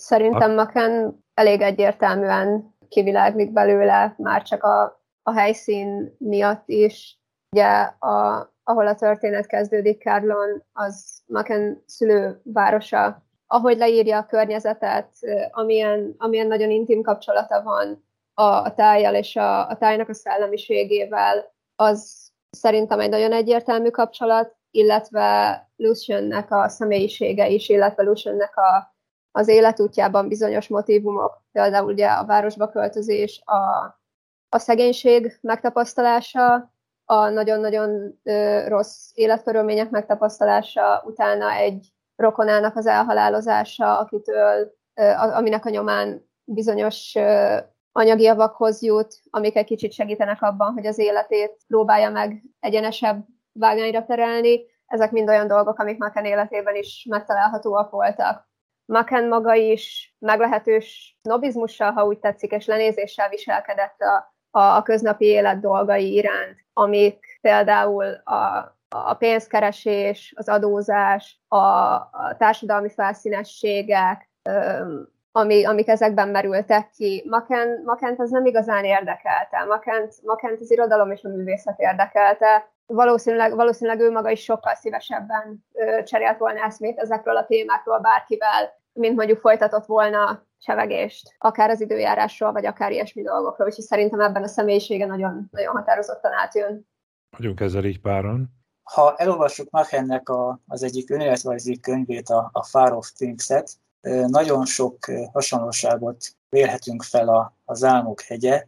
Szerintem 0.00 0.54
Maken 0.54 1.24
elég 1.34 1.60
egyértelműen 1.60 2.76
kiviláglik 2.88 3.52
belőle, 3.52 4.14
már 4.16 4.42
csak 4.42 4.62
a, 4.62 5.02
a 5.22 5.32
helyszín 5.32 6.16
miatt 6.18 6.62
is. 6.68 7.20
Ugye, 7.50 7.66
a, 7.98 8.48
ahol 8.64 8.86
a 8.86 8.94
történet 8.94 9.46
kezdődik, 9.46 9.98
Kárlon, 9.98 10.62
az 10.72 11.22
Maken 11.26 11.82
szülővárosa. 11.86 13.22
Ahogy 13.46 13.78
leírja 13.78 14.18
a 14.18 14.26
környezetet, 14.26 15.10
amilyen, 15.50 16.14
amilyen 16.18 16.46
nagyon 16.46 16.70
intim 16.70 17.02
kapcsolata 17.02 17.62
van 17.62 18.04
a, 18.34 18.42
a 18.42 18.74
tájjal 18.74 19.14
és 19.14 19.36
a, 19.36 19.68
a 19.68 19.76
tájnak 19.76 20.08
a 20.08 20.14
szellemiségével, 20.14 21.52
az 21.76 22.30
szerintem 22.50 23.00
egy 23.00 23.10
nagyon 23.10 23.32
egyértelmű 23.32 23.90
kapcsolat, 23.90 24.56
illetve 24.70 25.68
Luciannek 25.76 26.50
a 26.50 26.68
személyisége 26.68 27.48
is, 27.48 27.68
illetve 27.68 28.02
Luciannek 28.02 28.56
a, 28.56 28.96
az 29.32 29.48
életútjában 29.48 30.28
bizonyos 30.28 30.68
motivumok, 30.68 31.42
például 31.52 31.92
ugye 31.92 32.06
a 32.06 32.24
városba 32.24 32.68
költözés, 32.68 33.42
a, 33.44 33.56
a 34.48 34.58
szegénység 34.58 35.38
megtapasztalása, 35.40 36.72
a 37.04 37.28
nagyon-nagyon 37.28 38.18
ö, 38.22 38.64
rossz 38.68 39.10
életkörülmények 39.14 39.90
megtapasztalása, 39.90 41.02
utána 41.06 41.52
egy 41.52 41.92
rokonának 42.16 42.76
az 42.76 42.86
elhalálozása, 42.86 43.98
akitől, 43.98 44.76
aminek 45.34 45.64
a 45.64 45.70
nyomán 45.70 46.28
bizonyos 46.44 47.14
ö, 47.14 47.56
anyagi 47.92 48.22
javakhoz 48.22 48.82
jut, 48.82 49.20
amik 49.30 49.56
egy 49.56 49.64
kicsit 49.64 49.92
segítenek 49.92 50.42
abban, 50.42 50.72
hogy 50.72 50.86
az 50.86 50.98
életét 50.98 51.56
próbálja 51.66 52.10
meg 52.10 52.42
egyenesebb 52.60 53.26
vágányra 53.52 54.04
terelni. 54.04 54.60
Ezek 54.86 55.10
mind 55.10 55.28
olyan 55.28 55.46
dolgok, 55.46 55.78
amik 55.78 55.98
Maken 55.98 56.24
életében 56.24 56.74
is 56.74 57.06
megtalálhatóak 57.08 57.90
voltak. 57.90 58.48
Maken 58.88 59.28
maga 59.28 59.54
is 59.54 60.14
meglehetős 60.18 61.18
nobizmussal, 61.22 61.92
ha 61.92 62.04
úgy 62.04 62.18
tetszik, 62.18 62.52
és 62.52 62.66
lenézéssel 62.66 63.28
viselkedett 63.28 64.00
a, 64.00 64.34
a, 64.50 64.76
a 64.76 64.82
köznapi 64.82 65.24
élet 65.24 65.60
dolgai 65.60 66.12
iránt, 66.12 66.56
amik 66.72 67.38
például 67.40 68.04
a, 68.24 68.76
a 68.88 69.14
pénzkeresés, 69.14 70.32
az 70.36 70.48
adózás, 70.48 71.40
a, 71.48 71.56
a 71.56 72.34
társadalmi 72.38 72.88
felszínességek, 72.88 74.30
ami, 75.38 75.64
amik 75.64 75.88
ezekben 75.88 76.28
merültek 76.28 76.90
ki. 76.90 77.24
Maken, 77.28 77.82
Makent 77.84 78.20
ez 78.20 78.30
nem 78.30 78.46
igazán 78.46 78.84
érdekelte. 78.84 79.64
Makent, 79.64 80.14
Makent 80.22 80.60
az 80.60 80.70
irodalom 80.70 81.10
és 81.10 81.22
a 81.22 81.28
művészet 81.28 81.78
érdekelte. 81.78 82.70
Valószínűleg, 82.86 83.54
valószínűleg 83.54 84.00
ő 84.00 84.10
maga 84.10 84.30
is 84.30 84.42
sokkal 84.42 84.74
szívesebben 84.74 85.64
ö, 85.72 86.02
cserélt 86.02 86.38
volna 86.38 86.64
eszmét 86.64 86.98
ezekről 86.98 87.36
a 87.36 87.46
témákról 87.46 87.98
bárkivel, 87.98 88.76
mint 88.92 89.16
mondjuk 89.16 89.38
folytatott 89.38 89.86
volna 89.86 90.46
csevegést, 90.58 91.34
akár 91.38 91.70
az 91.70 91.80
időjárásról, 91.80 92.52
vagy 92.52 92.66
akár 92.66 92.92
ilyesmi 92.92 93.22
dolgokról. 93.22 93.66
Úgyhogy 93.66 93.84
szerintem 93.84 94.20
ebben 94.20 94.42
a 94.42 94.46
személyisége 94.46 95.06
nagyon, 95.06 95.48
nagyon 95.50 95.74
határozottan 95.74 96.32
átjön. 96.32 96.88
Vagyunk 97.36 97.60
ezzel 97.60 97.84
így 97.84 98.00
páran. 98.00 98.48
Ha 98.82 99.14
elolvassuk 99.16 99.70
Machennek 99.70 100.28
a, 100.28 100.60
az 100.66 100.82
egyik 100.82 101.10
önéletrajzi 101.10 101.80
könyvét, 101.80 102.28
a, 102.28 102.50
a 102.52 102.64
Far 102.64 102.92
of 102.92 103.10
Things-et, 103.10 103.70
nagyon 104.26 104.64
sok 104.64 104.98
hasonlóságot 105.32 106.16
vélhetünk 106.48 107.02
fel 107.02 107.28
a, 107.28 107.54
az 107.64 107.84
álmok 107.84 108.20
hegye, 108.20 108.64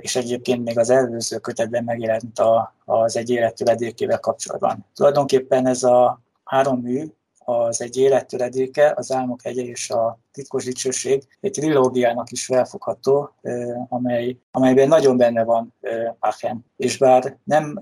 és 0.00 0.16
egyébként 0.16 0.64
még 0.64 0.78
az 0.78 0.90
előző 0.90 1.38
kötetben 1.38 1.84
megjelent 1.84 2.38
a, 2.38 2.74
az 2.84 3.16
egy 3.16 3.30
élettöredékével 3.30 4.18
kapcsolatban. 4.18 4.84
Tulajdonképpen 4.94 5.66
ez 5.66 5.82
a 5.82 6.20
három 6.44 6.80
mű, 6.80 7.04
az 7.44 7.80
egy 7.80 7.96
élettöredéke, 7.96 8.92
az 8.96 9.12
álmok 9.12 9.42
hegye 9.42 9.62
és 9.62 9.90
a 9.90 10.18
titkos 10.32 10.64
dicsőség 10.64 11.22
egy 11.40 11.50
trilógiának 11.50 12.30
is 12.30 12.44
felfogható, 12.44 13.30
amely, 13.88 14.36
amelyben 14.50 14.88
nagyon 14.88 15.16
benne 15.16 15.44
van 15.44 15.74
Aachen. 16.18 16.64
És 16.76 16.98
bár 16.98 17.36
nem 17.44 17.78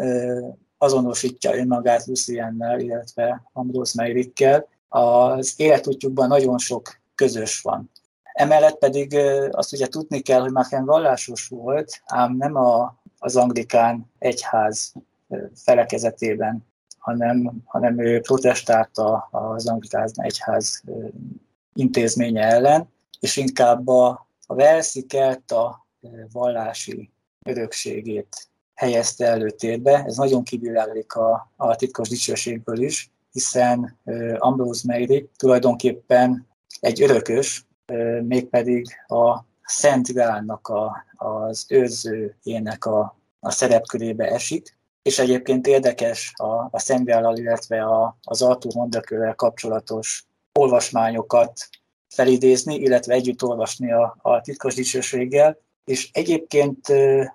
azonosítja 0.78 1.56
önmagát 1.56 2.06
Luciennel, 2.06 2.80
illetve 2.80 3.42
Ambrose 3.52 4.02
Meirikkel, 4.02 4.68
az 4.92 5.54
életútjukban 5.56 6.28
nagyon 6.28 6.58
sok 6.58 7.00
közös 7.14 7.60
van. 7.60 7.90
Emellett 8.22 8.78
pedig 8.78 9.16
azt 9.50 9.72
ugye 9.72 9.86
tudni 9.86 10.20
kell, 10.20 10.40
hogy 10.40 10.52
Machen 10.52 10.84
vallásos 10.84 11.48
volt, 11.48 12.02
ám 12.06 12.36
nem 12.36 12.56
a, 12.56 12.96
az 13.18 13.36
anglikán 13.36 14.10
egyház 14.18 14.92
felekezetében, 15.54 16.66
hanem, 16.98 17.62
hanem 17.64 17.98
ő 17.98 18.20
protestálta 18.20 19.28
az 19.30 19.68
anglikán 19.68 20.10
egyház 20.14 20.82
intézménye 21.74 22.42
ellen, 22.42 22.88
és 23.20 23.36
inkább 23.36 23.88
a, 23.88 24.26
a 24.46 24.54
Velszi 24.54 25.06
kelta 25.06 25.86
vallási 26.32 27.10
örökségét 27.42 28.48
helyezte 28.74 29.26
előtérbe. 29.26 30.04
Ez 30.06 30.16
nagyon 30.16 30.42
kívülállik 30.42 31.14
a, 31.14 31.52
a 31.56 31.76
titkos 31.76 32.08
dicsőségből 32.08 32.82
is, 32.82 33.10
hiszen 33.32 33.98
Ambrose 34.38 34.82
Meiri 34.86 35.28
tulajdonképpen 35.36 36.46
egy 36.80 37.02
örökös, 37.02 37.66
mégpedig 38.22 38.86
a 39.06 39.38
Szent 39.64 40.12
Gálnak 40.12 40.68
a, 40.68 41.04
az 41.16 41.64
őrzőjének 41.68 42.84
a, 42.84 43.18
a 43.40 43.50
szerepkörébe 43.50 44.24
esik, 44.24 44.76
és 45.02 45.18
egyébként 45.18 45.66
érdekes 45.66 46.32
a, 46.36 46.68
a 46.70 46.78
Szent 46.78 47.04
Gállal, 47.04 47.36
illetve 47.36 47.82
a, 47.84 48.16
az 48.22 48.42
Arthur 48.42 48.74
Mondakővel 48.74 49.34
kapcsolatos 49.34 50.26
olvasmányokat 50.52 51.68
felidézni, 52.08 52.74
illetve 52.74 53.14
együtt 53.14 53.42
olvasni 53.42 53.92
a, 53.92 54.16
a 54.22 54.40
titkos 54.40 54.74
dicsőséggel, 54.74 55.58
és 55.84 56.10
egyébként 56.12 56.86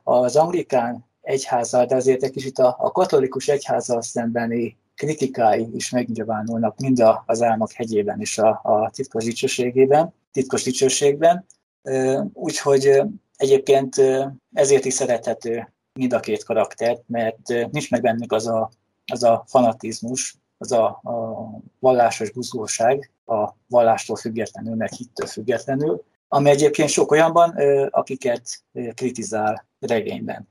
az 0.03 0.35
anglikán 0.35 1.05
egyházzal, 1.21 1.85
de 1.85 1.95
azért 1.95 2.23
egy 2.23 2.31
kicsit 2.31 2.59
a, 2.59 2.75
a 2.79 2.91
katolikus 2.91 3.47
egyházzal 3.47 4.01
szembeni 4.01 4.77
kritikái 4.97 5.67
is 5.73 5.89
megnyilvánulnak 5.89 6.79
mind 6.79 7.03
az 7.25 7.41
álmok 7.41 7.71
hegyében 7.71 8.19
és 8.19 8.37
a, 8.37 8.59
a 8.63 8.89
titkos 8.89 9.23
dicsőségében, 9.23 10.13
titkos 10.31 10.63
dicsőségben. 10.63 11.45
Úgyhogy 12.33 13.01
egyébként 13.35 13.95
ezért 14.53 14.85
is 14.85 14.93
szerethető 14.93 15.73
mind 15.93 16.13
a 16.13 16.19
két 16.19 16.43
karaktert, 16.43 17.03
mert 17.07 17.47
nincs 17.47 17.91
meg 17.91 18.01
bennük 18.01 18.31
az 18.31 18.47
a, 18.47 18.71
az 19.05 19.23
a 19.23 19.43
fanatizmus, 19.47 20.37
az 20.57 20.71
a, 20.71 20.85
a 20.85 21.47
vallásos 21.79 22.31
buzgóság, 22.31 23.11
a 23.25 23.49
vallástól 23.67 24.15
függetlenül, 24.15 24.75
meg 24.75 24.91
hittől 24.91 25.27
függetlenül, 25.27 26.03
ami 26.27 26.49
egyébként 26.49 26.89
sok 26.89 27.11
olyanban, 27.11 27.49
akiket 27.89 28.49
kritizál 28.93 29.65
regényben. 29.79 30.47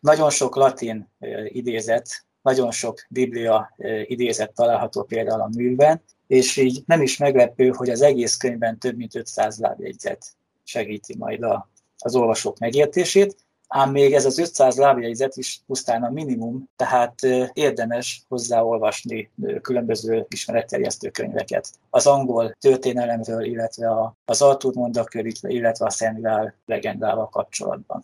Nagyon 0.00 0.30
sok 0.30 0.56
latin 0.56 1.10
idézet 1.44 2.26
nagyon 2.42 2.70
sok 2.70 3.06
biblia 3.08 3.74
idézet 4.04 4.52
található 4.52 5.02
például 5.02 5.40
a 5.40 5.50
műben, 5.56 6.02
és 6.26 6.56
így 6.56 6.82
nem 6.86 7.02
is 7.02 7.16
meglepő, 7.16 7.68
hogy 7.68 7.90
az 7.90 8.02
egész 8.02 8.36
könyvben 8.36 8.78
több 8.78 8.96
mint 8.96 9.14
500 9.14 9.58
lábjegyzet 9.58 10.26
segíti 10.64 11.16
majd 11.16 11.42
a, 11.42 11.70
az 11.98 12.16
olvasók 12.16 12.58
megértését, 12.58 13.36
ám 13.68 13.90
még 13.90 14.14
ez 14.14 14.24
az 14.24 14.38
500 14.38 14.76
lábjegyzet 14.76 15.36
is 15.36 15.62
pusztán 15.66 16.02
a 16.02 16.10
minimum, 16.10 16.68
tehát 16.76 17.14
érdemes 17.52 18.24
hozzáolvasni 18.28 19.30
különböző 19.62 20.26
ismeretterjesztő 20.28 21.10
könyveket. 21.10 21.70
Az 21.90 22.06
angol 22.06 22.56
történelemről, 22.60 23.44
illetve 23.44 24.14
az 24.24 24.42
Arthur 24.42 24.74
mondakör, 24.74 25.32
illetve 25.40 25.86
a 25.86 25.90
Szent 25.90 26.20
Gál 26.20 26.54
legendával 26.66 27.28
kapcsolatban 27.28 28.02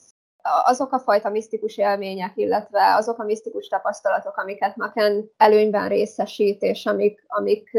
azok 0.64 0.92
a 0.92 0.98
fajta 0.98 1.28
misztikus 1.28 1.76
élmények, 1.76 2.32
illetve 2.34 2.94
azok 2.94 3.18
a 3.18 3.24
misztikus 3.24 3.68
tapasztalatok, 3.68 4.36
amiket 4.36 4.76
Maken 4.76 5.30
előnyben 5.36 5.88
részesít, 5.88 6.62
és 6.62 6.86
amik, 6.86 7.24
amik, 7.26 7.70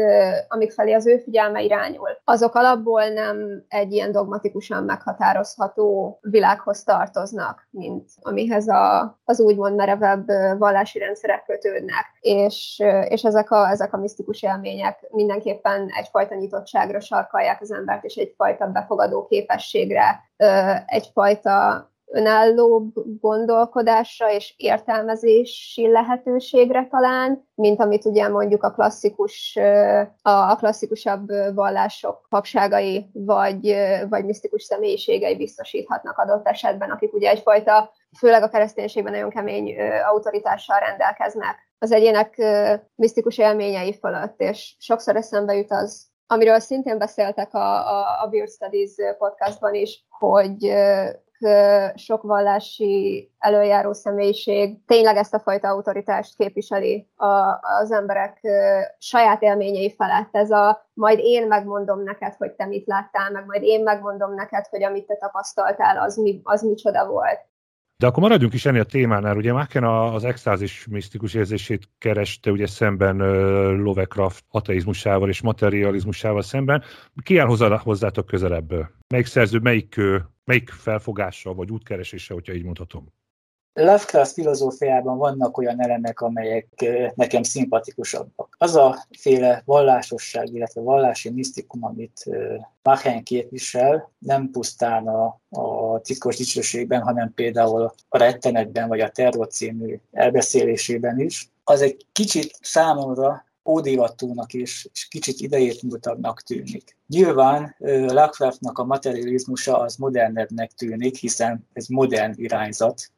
amik 0.48 0.72
felé 0.72 0.92
az 0.92 1.06
ő 1.06 1.18
figyelme 1.18 1.62
irányul, 1.62 2.08
azok 2.24 2.54
alapból 2.54 3.08
nem 3.08 3.64
egy 3.68 3.92
ilyen 3.92 4.12
dogmatikusan 4.12 4.84
meghatározható 4.84 6.18
világhoz 6.20 6.82
tartoznak, 6.82 7.68
mint 7.70 8.10
amihez 8.20 8.68
a, 8.68 9.18
az 9.24 9.40
úgymond 9.40 9.76
merevebb 9.76 10.26
vallási 10.58 10.98
rendszerek 10.98 11.44
kötődnek. 11.44 12.04
És, 12.20 12.82
és 13.08 13.24
ezek, 13.24 13.50
a, 13.50 13.68
ezek 13.68 13.92
a 13.92 13.98
misztikus 13.98 14.42
élmények 14.42 15.06
mindenképpen 15.10 15.88
egyfajta 15.98 16.34
nyitottságra 16.34 17.00
sarkalják 17.00 17.60
az 17.60 17.72
embert, 17.72 18.04
és 18.04 18.14
egyfajta 18.14 18.66
befogadó 18.66 19.26
képességre, 19.26 20.20
egyfajta 20.86 21.84
önállóbb 22.06 22.92
gondolkodásra 23.20 24.32
és 24.32 24.54
értelmezési 24.56 25.90
lehetőségre 25.90 26.86
talán, 26.90 27.48
mint 27.54 27.80
amit 27.80 28.04
ugye 28.04 28.28
mondjuk 28.28 28.62
a 28.62 28.70
klasszikus, 28.70 29.58
a 30.22 30.56
klasszikusabb 30.56 31.28
vallások 31.54 32.26
papságai 32.28 33.10
vagy, 33.12 33.76
vagy 34.08 34.24
misztikus 34.24 34.62
személyiségei 34.62 35.36
biztosíthatnak 35.36 36.18
adott 36.18 36.46
esetben, 36.46 36.90
akik 36.90 37.12
ugye 37.12 37.30
egyfajta, 37.30 37.92
főleg 38.18 38.42
a 38.42 38.48
kereszténységben 38.48 39.12
nagyon 39.12 39.30
kemény 39.30 39.74
autoritással 40.10 40.78
rendelkeznek 40.78 41.56
az 41.78 41.92
egyének 41.92 42.42
misztikus 42.94 43.38
élményei 43.38 43.98
fölött, 43.98 44.40
és 44.40 44.76
sokszor 44.78 45.16
eszembe 45.16 45.54
jut 45.54 45.70
az, 45.72 46.06
amiről 46.26 46.58
szintén 46.58 46.98
beszéltek 46.98 47.54
a, 47.54 47.88
a, 47.88 48.22
a 48.22 48.28
Weird 48.30 48.50
Studies 48.50 48.94
podcastban 49.18 49.74
is, 49.74 50.06
hogy 50.08 50.74
sok 51.94 52.22
vallási 52.22 53.30
előjáró 53.38 53.92
személyiség 53.92 54.84
tényleg 54.86 55.16
ezt 55.16 55.34
a 55.34 55.38
fajta 55.38 55.68
autoritást 55.68 56.36
képviseli 56.36 57.08
a, 57.16 57.58
az 57.80 57.92
emberek 57.92 58.40
saját 58.98 59.42
élményei 59.42 59.94
felett. 59.94 60.28
Ez 60.32 60.50
a 60.50 60.88
majd 60.94 61.18
én 61.22 61.46
megmondom 61.46 62.02
neked, 62.02 62.34
hogy 62.34 62.52
te 62.52 62.66
mit 62.66 62.86
láttál, 62.86 63.30
meg 63.30 63.46
majd 63.46 63.62
én 63.62 63.82
megmondom 63.82 64.34
neked, 64.34 64.66
hogy 64.66 64.82
amit 64.82 65.06
te 65.06 65.16
tapasztaltál, 65.16 65.98
az, 65.98 66.16
mi, 66.16 66.40
az 66.42 66.62
micsoda 66.62 67.06
volt. 67.06 67.40
De 67.98 68.06
akkor 68.06 68.22
maradjunk 68.22 68.54
is 68.54 68.66
ennél 68.66 68.80
a 68.80 68.84
témánál. 68.84 69.36
Ugye 69.36 69.52
Máken 69.52 69.84
az 69.84 70.24
extázis 70.24 70.86
misztikus 70.90 71.34
érzését 71.34 71.88
kereste 71.98 72.50
ugye 72.50 72.66
szemben 72.66 73.16
Lovecraft 73.76 74.44
ateizmusával 74.48 75.28
és 75.28 75.42
materializmusával 75.42 76.42
szemben. 76.42 76.82
Ki 77.22 77.38
áll 77.38 77.46
hozzá, 77.46 77.76
hozzátok 77.76 78.26
közelebb? 78.26 78.72
Melyik 79.08 79.26
szerző, 79.26 79.58
melyik, 79.58 80.00
melyik 80.46 80.70
felfogása 80.70 81.54
vagy 81.54 81.70
útkeresése, 81.70 82.34
hogyha 82.34 82.52
így 82.52 82.64
mondhatom? 82.64 83.14
Lovecraft 83.72 84.32
filozófiában 84.32 85.18
vannak 85.18 85.58
olyan 85.58 85.82
elemek, 85.82 86.20
amelyek 86.20 86.84
nekem 87.14 87.42
szimpatikusabbak. 87.42 88.56
Az 88.58 88.76
a 88.76 89.06
féle 89.18 89.62
vallásosság, 89.64 90.54
illetve 90.54 90.80
vallási 90.80 91.30
misztikum, 91.30 91.84
amit 91.84 92.24
Machen 92.82 93.22
képvisel, 93.22 94.12
nem 94.18 94.50
pusztán 94.50 95.06
a, 95.06 95.40
a 95.48 96.00
titkos 96.00 96.36
dicsőségben, 96.36 97.02
hanem 97.02 97.34
például 97.34 97.92
a 98.08 98.18
rettenetben, 98.18 98.88
vagy 98.88 99.00
a 99.00 99.08
terror 99.08 99.46
című 99.46 100.00
elbeszélésében 100.12 101.20
is, 101.20 101.50
az 101.64 101.80
egy 101.80 102.06
kicsit 102.12 102.58
számomra 102.60 103.45
ódivatúnak 103.66 104.54
és, 104.54 104.88
és 104.92 105.08
kicsit 105.08 105.40
idejét 105.40 105.82
múltabbnak 105.82 106.42
tűnik. 106.42 106.96
Nyilván 107.06 107.74
Lovecraftnak 107.78 108.78
a 108.78 108.84
materializmusa 108.84 109.78
az 109.78 109.96
modernebbnek 109.96 110.70
tűnik, 110.70 111.16
hiszen 111.16 111.66
ez 111.72 111.86
modern 111.86 112.32
irányzat, 112.36 113.10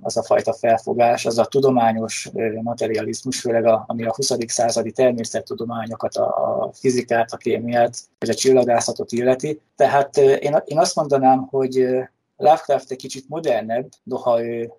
az 0.00 0.16
a 0.16 0.22
fajta 0.22 0.52
felfogás, 0.52 1.26
az 1.26 1.38
a 1.38 1.44
tudományos 1.44 2.30
materializmus, 2.62 3.40
főleg 3.40 3.64
a, 3.64 3.84
ami 3.86 4.04
a 4.04 4.14
20. 4.14 4.30
századi 4.46 4.92
természettudományokat, 4.92 6.16
a 6.16 6.70
fizikát, 6.72 7.32
a 7.32 7.36
kémiát, 7.36 7.98
vagy 8.18 8.30
a 8.30 8.34
csillagászatot 8.34 9.12
illeti. 9.12 9.60
Tehát 9.76 10.16
én, 10.16 10.62
én 10.64 10.78
azt 10.78 10.96
mondanám, 10.96 11.46
hogy 11.50 11.86
Lovecraft 12.40 12.90
egy 12.90 12.96
kicsit 12.96 13.28
modernebb, 13.28 13.88
noha 14.02 14.44
ő, 14.44 14.72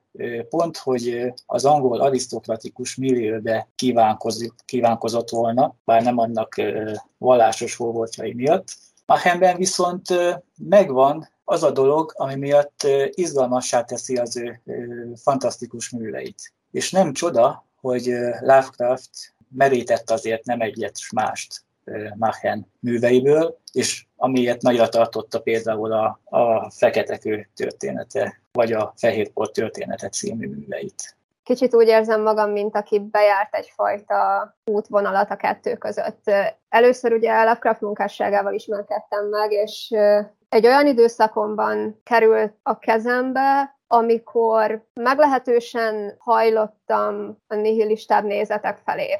pont, 0.50 0.78
hogy 0.78 1.34
az 1.45 1.65
angol 1.65 2.02
arisztokratikus 2.02 2.95
millióbe 2.95 3.67
kívánkozott, 4.65 5.30
volna, 5.30 5.76
bár 5.86 6.04
nem 6.04 6.17
annak 6.17 6.62
vallásos 7.17 7.76
voltjai 7.76 8.34
miatt. 8.34 8.67
Machenben 9.06 9.58
viszont 9.58 10.08
megvan 10.58 11.30
az 11.43 11.63
a 11.63 11.71
dolog, 11.71 12.13
ami 12.15 12.36
miatt 12.36 12.88
izgalmassá 13.10 13.84
teszi 13.84 14.17
az 14.17 14.38
ő 14.38 14.62
fantasztikus 15.15 15.89
műveit. 15.89 16.54
És 16.71 16.91
nem 16.91 17.13
csoda, 17.13 17.65
hogy 17.82 18.06
Lovecraft 18.39 19.10
merített 19.50 20.10
azért 20.10 20.45
nem 20.45 20.62
egyet 20.62 20.97
mást 21.13 21.63
Machen 22.15 22.72
műveiből, 22.80 23.58
és 23.72 24.06
amiért 24.15 24.62
nagyra 24.62 24.89
tartotta 24.89 25.41
például 25.41 25.91
a, 25.91 26.20
a 26.24 26.70
Fekete 26.70 27.17
Kő 27.17 27.50
története, 27.56 28.41
vagy 28.52 28.72
a 28.72 28.94
Fehérpor 28.98 29.52
története 29.52 30.10
című 30.10 30.48
műveit. 30.48 31.15
Kicsit 31.44 31.76
úgy 31.76 31.88
érzem 31.88 32.22
magam, 32.22 32.52
mint 32.52 32.76
aki 32.76 33.00
bejárt 33.00 33.56
egyfajta 33.56 34.56
útvonalat 34.65 35.32
a 35.32 35.36
kettő 35.36 35.76
között. 35.76 36.32
Először 36.70 37.13
ugye 37.13 37.44
Lovecraft 37.44 37.82
munkásságával 37.82 38.54
ismerkedtem 38.54 39.28
meg, 39.28 39.52
és 39.52 39.96
egy 40.50 40.65
olyan 40.65 40.88
időszakomban 40.88 42.00
került 42.04 42.54
a 42.63 42.78
kezembe, 42.80 43.76
amikor 43.88 44.86
meglehetősen 44.94 46.15
hajlottam 46.17 47.38
a 47.48 47.56
nihilistább 47.56 48.24
nézetek 48.24 48.78
felé. 48.86 49.20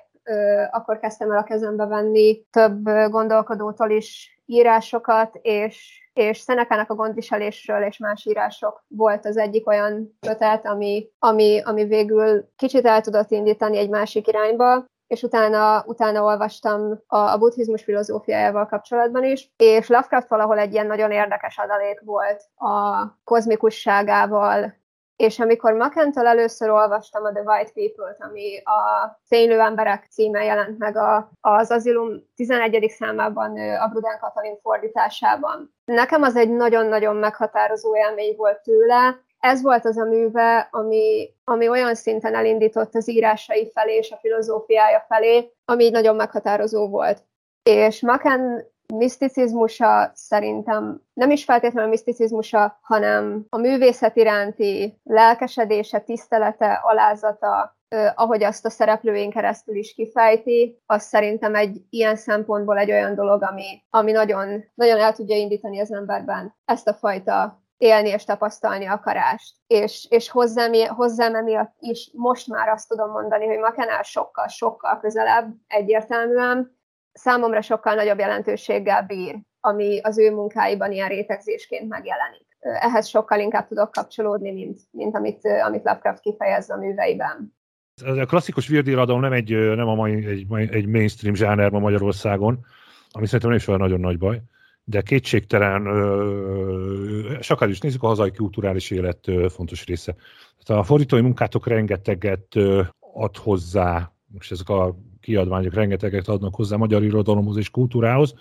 Akkor 0.72 1.00
kezdtem 1.00 1.32
el 1.32 1.38
a 1.38 1.44
kezembe 1.44 1.86
venni 1.86 2.46
több 2.52 2.84
gondolkodótól 3.10 3.90
is 3.90 4.40
írásokat, 4.46 5.40
és, 5.42 6.02
és 6.14 6.38
Szenekának 6.38 6.90
a 6.90 6.96
gondviselésről 6.96 7.84
és 7.84 7.98
más 7.98 8.26
írások 8.26 8.84
volt 8.88 9.26
az 9.26 9.38
egyik 9.38 9.68
olyan 9.68 10.18
kötet, 10.20 10.66
ami, 10.66 11.10
ami, 11.20 11.62
ami 11.66 11.86
végül 11.86 12.50
kicsit 12.56 12.86
el 12.86 13.02
tudott 13.02 13.32
indítani 13.32 13.78
egy 13.78 13.90
másik 13.90 14.28
irányba, 14.28 14.86
és 15.08 15.24
utána, 15.24 15.84
utána 15.86 16.24
olvastam 16.24 17.02
a, 17.08 17.18
a 17.18 17.38
buddhizmus 17.38 17.84
filozófiájával 17.84 18.66
kapcsolatban 18.66 19.24
is, 19.24 19.52
és 19.58 19.88
Lovecraft 19.88 20.28
valahol 20.28 20.58
egy 20.58 20.74
ilyen 20.74 20.88
nagyon 20.88 21.12
érdekes 21.12 21.58
adalék 21.58 22.02
volt 22.06 22.44
a 22.56 23.06
kozmikusságával, 23.24 24.81
és 25.16 25.40
amikor 25.40 25.74
Makentől 25.74 26.28
először 26.28 26.70
olvastam 26.70 27.24
a 27.24 27.32
The 27.32 27.42
White 27.42 27.72
People-t, 27.74 28.18
ami 28.20 28.58
a 28.64 29.12
Fénylő 29.28 29.60
emberek 29.60 30.08
címe 30.10 30.44
jelent 30.44 30.78
meg 30.78 30.98
a, 30.98 31.32
az 31.42 31.72
Azilum 31.72 32.30
11. 32.36 32.90
számában 32.90 33.58
a 33.58 33.88
Bruden 33.88 34.20
Katalin 34.20 34.58
fordításában. 34.62 35.76
Nekem 35.86 36.22
az 36.22 36.36
egy 36.36 36.50
nagyon-nagyon 36.50 37.16
meghatározó 37.16 37.96
élmény 37.96 38.36
volt 38.38 38.62
tőle, 38.62 39.20
ez 39.42 39.62
volt 39.62 39.86
az 39.86 39.98
a 39.98 40.06
műve, 40.06 40.68
ami, 40.72 41.34
ami 41.44 41.68
olyan 41.68 41.96
szinten 41.96 42.36
elindított 42.36 42.96
az 42.96 43.10
írásai 43.10 43.72
felé 43.74 43.96
és 43.96 44.12
a 44.12 44.18
filozófiája 44.18 45.06
felé, 45.08 45.52
ami 45.66 45.84
így 45.84 45.92
nagyon 45.92 46.16
meghatározó 46.16 46.88
volt. 46.88 47.24
És 47.64 48.02
Maken 48.02 48.68
miszticizmusa 48.98 50.12
szerintem 50.14 51.02
nem 51.14 51.32
is 51.32 51.44
feltétlenül 51.44 51.88
a 51.88 51.92
miszticizmusa, 51.92 52.78
hanem 52.82 53.46
a 53.50 53.58
művészet 53.58 54.16
iránti 54.16 55.00
lelkesedése, 55.04 56.00
tisztelete, 56.00 56.80
alázata, 56.84 57.80
ahogy 58.16 58.44
azt 58.44 58.66
a 58.66 58.70
szereplőink 58.70 59.34
keresztül 59.34 59.76
is 59.76 59.94
kifejti, 59.94 60.82
az 60.86 61.04
szerintem 61.04 61.56
egy 61.56 61.82
ilyen 61.90 62.16
szempontból 62.16 62.78
egy 62.78 62.92
olyan 62.92 63.16
dolog, 63.16 63.44
ami, 63.44 63.84
ami 63.90 64.12
nagyon, 64.12 64.64
nagyon 64.74 65.00
el 65.00 65.14
tudja 65.14 65.36
indítani 65.36 65.80
az 65.80 65.94
emberben 65.94 66.56
ezt 66.66 66.88
a 66.88 66.94
fajta 66.94 67.62
élni 67.82 68.10
és 68.10 68.24
tapasztalni 68.24 68.86
akarást. 68.86 69.56
És, 69.68 70.08
és 70.10 70.30
hozzám, 70.30 70.72
hozzám 70.88 71.36
emiatt 71.36 71.74
is 71.80 72.12
most 72.14 72.48
már 72.48 72.70
azt 72.70 72.88
tudom 72.88 73.12
mondani, 73.12 73.46
hogy 73.46 73.58
Makenál 73.58 74.04
sokkal, 74.04 74.48
sokkal 74.48 75.00
közelebb 75.00 75.54
egyértelműen, 75.68 76.80
számomra 77.14 77.62
sokkal 77.62 77.96
nagyobb 77.96 78.20
jelentőséggel 78.20 79.06
bír, 79.06 79.40
ami 79.60 80.00
az 80.02 80.20
ő 80.20 80.32
munkáiban 80.32 80.92
ilyen 80.92 81.10
rétegzésként 81.10 81.90
megjelenik. 81.90 82.46
Ehhez 82.60 83.08
sokkal 83.08 83.40
inkább 83.40 83.68
tudok 83.68 83.92
kapcsolódni, 83.92 84.52
mint, 84.52 84.80
mint 84.92 85.16
amit, 85.16 85.46
amit 85.66 85.84
Lovecraft 85.84 86.22
kifejez 86.22 86.70
a 86.70 86.78
műveiben. 86.78 87.54
A 88.06 88.26
klasszikus 88.26 88.68
virdíradó 88.68 89.20
nem, 89.20 89.34
egy, 89.34 89.52
nem 89.76 89.88
a 89.88 89.96
mai, 89.96 90.26
egy, 90.26 90.46
egy 90.72 90.88
mainstream 90.88 91.36
zsáner 91.36 91.70
ma 91.70 91.80
Magyarországon, 91.80 92.66
ami 93.12 93.26
szerintem 93.26 93.50
nem 93.50 93.60
is 93.60 93.68
olyan 93.68 93.80
nagyon 93.80 94.00
nagy 94.00 94.18
baj 94.18 94.42
de 94.84 95.02
kétségtelen, 95.02 95.88
akár 97.48 97.70
is 97.70 97.80
nézzük, 97.80 98.04
a 98.04 98.08
hazai 98.08 98.32
kulturális 98.32 98.92
élet 98.92 99.32
fontos 99.50 99.86
része. 99.86 100.16
Tehát 100.64 100.82
a 100.82 100.86
fordítói 100.86 101.22
munkátok 101.22 101.68
rengeteget 101.68 102.56
ad 103.14 103.38
hozzá, 103.38 104.12
és 104.40 104.52
ezek 104.52 104.70
a 104.70 104.96
kiadványok 105.22 105.74
rengeteget 105.74 106.28
adnak 106.28 106.56
hozzá 106.56 106.76
magyar 106.76 107.04
irodalomhoz 107.04 107.58
és 107.58 107.70
kultúrához. 107.70 108.34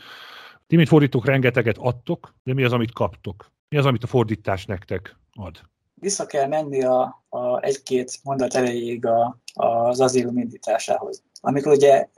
Ti, 0.66 0.76
mint 0.76 0.88
fordítók, 0.88 1.26
rengeteget 1.26 1.78
adtok, 1.78 2.34
de 2.42 2.54
mi 2.54 2.64
az, 2.64 2.72
amit 2.72 2.92
kaptok? 2.92 3.50
Mi 3.68 3.76
az, 3.76 3.86
amit 3.86 4.02
a 4.02 4.06
fordítás 4.06 4.66
nektek 4.66 5.16
ad? 5.32 5.60
Vissza 5.94 6.26
kell 6.26 6.46
menni 6.46 6.82
a, 6.82 7.24
a 7.28 7.62
egy-két 7.62 8.18
mondat 8.22 8.54
elejéig 8.54 9.06
a, 9.06 9.38
az 9.52 10.00
azilum 10.00 10.38
indításához. 10.38 11.22
Amikor 11.40 11.72
ugye 11.72 12.08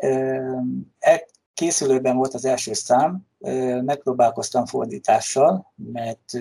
e, 0.99 1.27
készülőben 1.55 2.17
volt 2.17 2.35
az 2.35 2.45
első 2.45 2.73
szám, 2.73 3.27
megpróbálkoztam 3.85 4.67
fordítással, 4.67 5.73
mert 5.93 6.39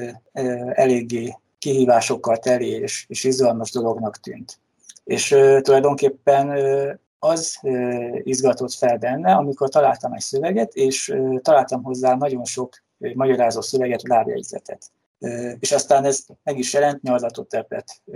eléggé 0.74 1.38
kihívásokkal 1.58 2.38
teli 2.38 2.68
és, 2.68 3.06
és 3.08 3.24
izgalmas 3.24 3.72
dolognak 3.72 4.18
tűnt. 4.18 4.60
És 5.04 5.28
tulajdonképpen 5.62 6.48
az 7.24 7.60
izgatott 8.24 8.74
fel 8.74 8.98
benne, 8.98 9.34
amikor 9.34 9.70
találtam 9.70 10.14
egy 10.14 10.20
szöveget, 10.20 10.74
és 10.74 11.16
találtam 11.42 11.84
hozzá 11.84 12.16
nagyon 12.16 12.46
sok 12.46 12.84
magyarázó 13.14 13.62
szöveget, 13.62 14.08
lábjegyzetet. 14.08 14.92
És 15.60 15.72
aztán 15.72 16.06
ez 16.06 16.26
meg 16.44 16.58
is 16.58 16.74
jelent, 16.74 17.02
nyarlatot 17.02 17.66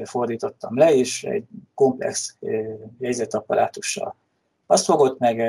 fordítottam 0.03 0.77
le, 0.77 0.93
és 0.95 1.23
egy 1.23 1.45
komplex 1.73 2.35
jegyzetapparátussal. 2.99 4.15
Azt 4.65 4.85
fogott 4.85 5.19
meg 5.19 5.39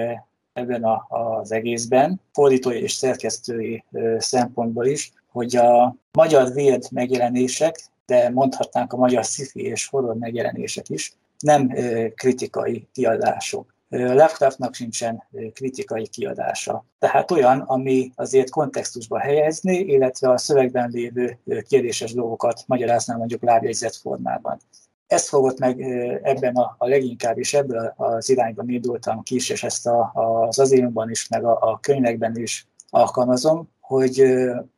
ebben 0.53 0.85
a, 0.85 1.07
az 1.09 1.53
egészben, 1.53 2.21
fordítói 2.33 2.83
és 2.83 2.93
szerkesztői 2.93 3.85
szempontból 4.19 4.87
is, 4.87 5.13
hogy 5.33 5.57
a 5.57 5.97
magyar 6.13 6.53
véd 6.53 6.89
megjelenések, 6.91 7.81
de 8.07 8.31
mondhatnánk 8.31 8.93
a 8.93 8.97
magyar 8.97 9.25
sci 9.25 9.51
és 9.53 9.87
horror 9.87 10.15
megjelenések 10.15 10.89
is, 10.89 11.17
nem 11.39 11.73
kritikai 12.15 12.89
kiadások. 12.93 13.75
Lovecraftnak 13.89 14.75
sincsen 14.75 15.23
kritikai 15.53 16.07
kiadása. 16.07 16.85
Tehát 16.99 17.31
olyan, 17.31 17.61
ami 17.61 18.13
azért 18.15 18.51
kontextusba 18.51 19.19
helyezni, 19.19 19.77
illetve 19.77 20.31
a 20.31 20.39
szövegben 20.39 20.91
lévő 20.91 21.39
kérdéses 21.69 22.13
dolgokat 22.13 22.63
magyarázná 22.67 23.17
mondjuk 23.17 23.43
lábjegyzett 23.43 23.95
formában. 23.95 24.59
Ezt 25.07 25.29
fogott 25.29 25.59
meg 25.59 25.81
ebben 26.23 26.55
a, 26.55 26.75
a 26.79 26.89
leginkább, 26.89 27.39
és 27.39 27.55
ebből 27.55 27.95
az 27.97 28.29
irányban 28.29 28.69
indultam 28.69 29.23
ki 29.23 29.35
és 29.35 29.63
ezt 29.63 29.87
a, 29.87 30.11
az 30.15 30.59
azilumban 30.59 31.11
is, 31.11 31.29
meg 31.29 31.45
a, 31.45 31.59
a 31.61 31.79
könyvekben 31.81 32.37
is 32.37 32.67
alkalmazom, 32.91 33.69
hogy 33.81 34.23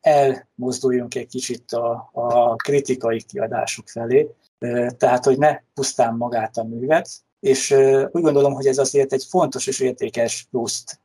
elmozduljunk 0.01 1.15
egy 1.15 1.27
kicsit 1.27 1.73
a, 1.73 2.11
a 2.13 2.57
kritikai 2.57 3.23
kiadások 3.23 3.89
felé, 3.89 4.29
tehát 4.97 5.25
hogy 5.25 5.39
ne 5.39 5.59
pusztán 5.75 6.15
magát 6.15 6.57
a 6.57 6.65
művet, 6.65 7.09
és 7.41 7.71
úgy 8.11 8.23
gondolom, 8.23 8.53
hogy 8.53 8.67
ez 8.67 8.79
azért 8.79 9.13
egy 9.13 9.25
fontos 9.29 9.67
és 9.67 9.81
értékes 9.81 10.47
pluszt 10.51 11.01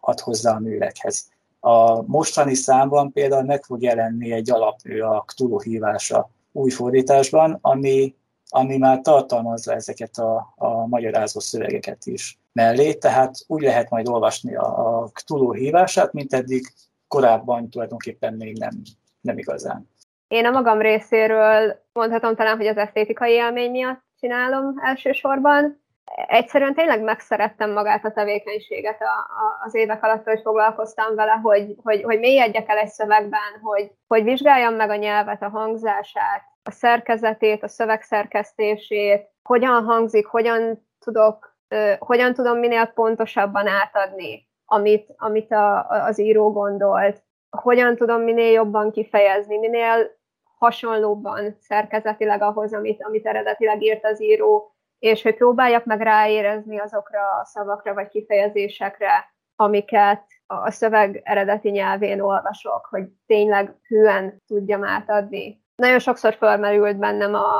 ad 0.00 0.20
hozzá 0.20 0.54
a 0.54 0.58
művekhez. 0.58 1.28
A 1.60 2.02
mostani 2.02 2.54
számban 2.54 3.12
például 3.12 3.42
meg 3.42 3.64
fog 3.64 3.82
jelenni 3.82 4.32
egy 4.32 4.50
alapmű 4.50 5.00
a 5.00 5.24
Cthulhu 5.26 5.60
hívása 5.60 6.30
új 6.52 6.70
fordításban, 6.70 7.58
ami, 7.60 8.14
ami 8.48 8.76
már 8.76 9.00
tartalmazza 9.00 9.74
ezeket 9.74 10.18
a, 10.18 10.54
a 10.56 10.86
magyarázó 10.86 11.40
szövegeket 11.40 12.06
is 12.06 12.38
mellé, 12.52 12.94
tehát 12.94 13.34
úgy 13.46 13.62
lehet 13.62 13.90
majd 13.90 14.08
olvasni 14.08 14.54
a, 14.56 14.98
a 15.02 15.08
Cthulhu 15.12 15.52
hívását, 15.52 16.12
mint 16.12 16.32
eddig 16.32 16.72
korábban 17.08 17.68
tulajdonképpen 17.70 18.34
még 18.34 18.58
nem, 18.58 18.82
nem 19.20 19.38
igazán. 19.38 19.88
Én 20.30 20.46
a 20.46 20.50
magam 20.50 20.80
részéről 20.80 21.80
mondhatom 21.92 22.34
talán, 22.34 22.56
hogy 22.56 22.66
az 22.66 22.76
esztétikai 22.76 23.32
élmény 23.32 23.70
miatt 23.70 24.02
csinálom 24.20 24.74
elsősorban. 24.82 25.82
Egyszerűen 26.26 26.74
tényleg 26.74 27.02
megszerettem 27.02 27.72
magát 27.72 28.04
a 28.04 28.12
tevékenységet 28.12 29.00
a, 29.00 29.04
a, 29.04 29.64
az 29.66 29.74
évek 29.74 30.04
alatt, 30.04 30.24
hogy 30.24 30.40
foglalkoztam 30.42 31.14
vele, 31.14 31.32
hogy, 31.32 31.74
hogy, 31.82 32.02
hogy 32.02 32.18
mélyedjek 32.18 32.68
el 32.68 32.76
egy 32.78 32.88
szövegben, 32.88 33.60
hogy, 33.62 33.90
hogy 34.06 34.24
vizsgáljam 34.24 34.74
meg 34.74 34.90
a 34.90 34.96
nyelvet, 34.96 35.42
a 35.42 35.48
hangzását, 35.48 36.42
a 36.62 36.70
szerkezetét, 36.70 37.62
a 37.62 37.68
szövegszerkesztését, 37.68 39.28
hogyan 39.42 39.84
hangzik, 39.84 40.26
hogyan 40.26 40.86
tudok, 40.98 41.56
hogyan 41.98 42.34
tudom 42.34 42.58
minél 42.58 42.86
pontosabban 42.86 43.66
átadni, 43.66 44.48
amit, 44.64 45.14
amit 45.16 45.52
a, 45.52 45.86
az 45.88 46.18
író 46.20 46.52
gondolt, 46.52 47.22
hogyan 47.50 47.96
tudom 47.96 48.22
minél 48.22 48.52
jobban 48.52 48.90
kifejezni, 48.90 49.58
minél 49.58 50.18
hasonlóbban 50.60 51.56
szerkezetileg 51.60 52.42
ahhoz, 52.42 52.74
amit, 52.74 53.02
amit 53.02 53.26
eredetileg 53.26 53.82
írt 53.82 54.04
az 54.04 54.22
író, 54.22 54.74
és 54.98 55.22
hogy 55.22 55.34
próbáljak 55.34 55.84
meg 55.84 56.00
ráérezni 56.00 56.78
azokra 56.78 57.20
a 57.40 57.44
szavakra 57.44 57.94
vagy 57.94 58.08
kifejezésekre, 58.08 59.32
amiket 59.56 60.24
a 60.46 60.70
szöveg 60.70 61.20
eredeti 61.24 61.70
nyelvén 61.70 62.20
olvasok, 62.20 62.86
hogy 62.90 63.08
tényleg 63.26 63.76
hűen 63.86 64.42
tudjam 64.46 64.84
átadni. 64.84 65.62
Nagyon 65.76 65.98
sokszor 65.98 66.34
felmerült 66.34 66.98
bennem 66.98 67.34
a, 67.34 67.50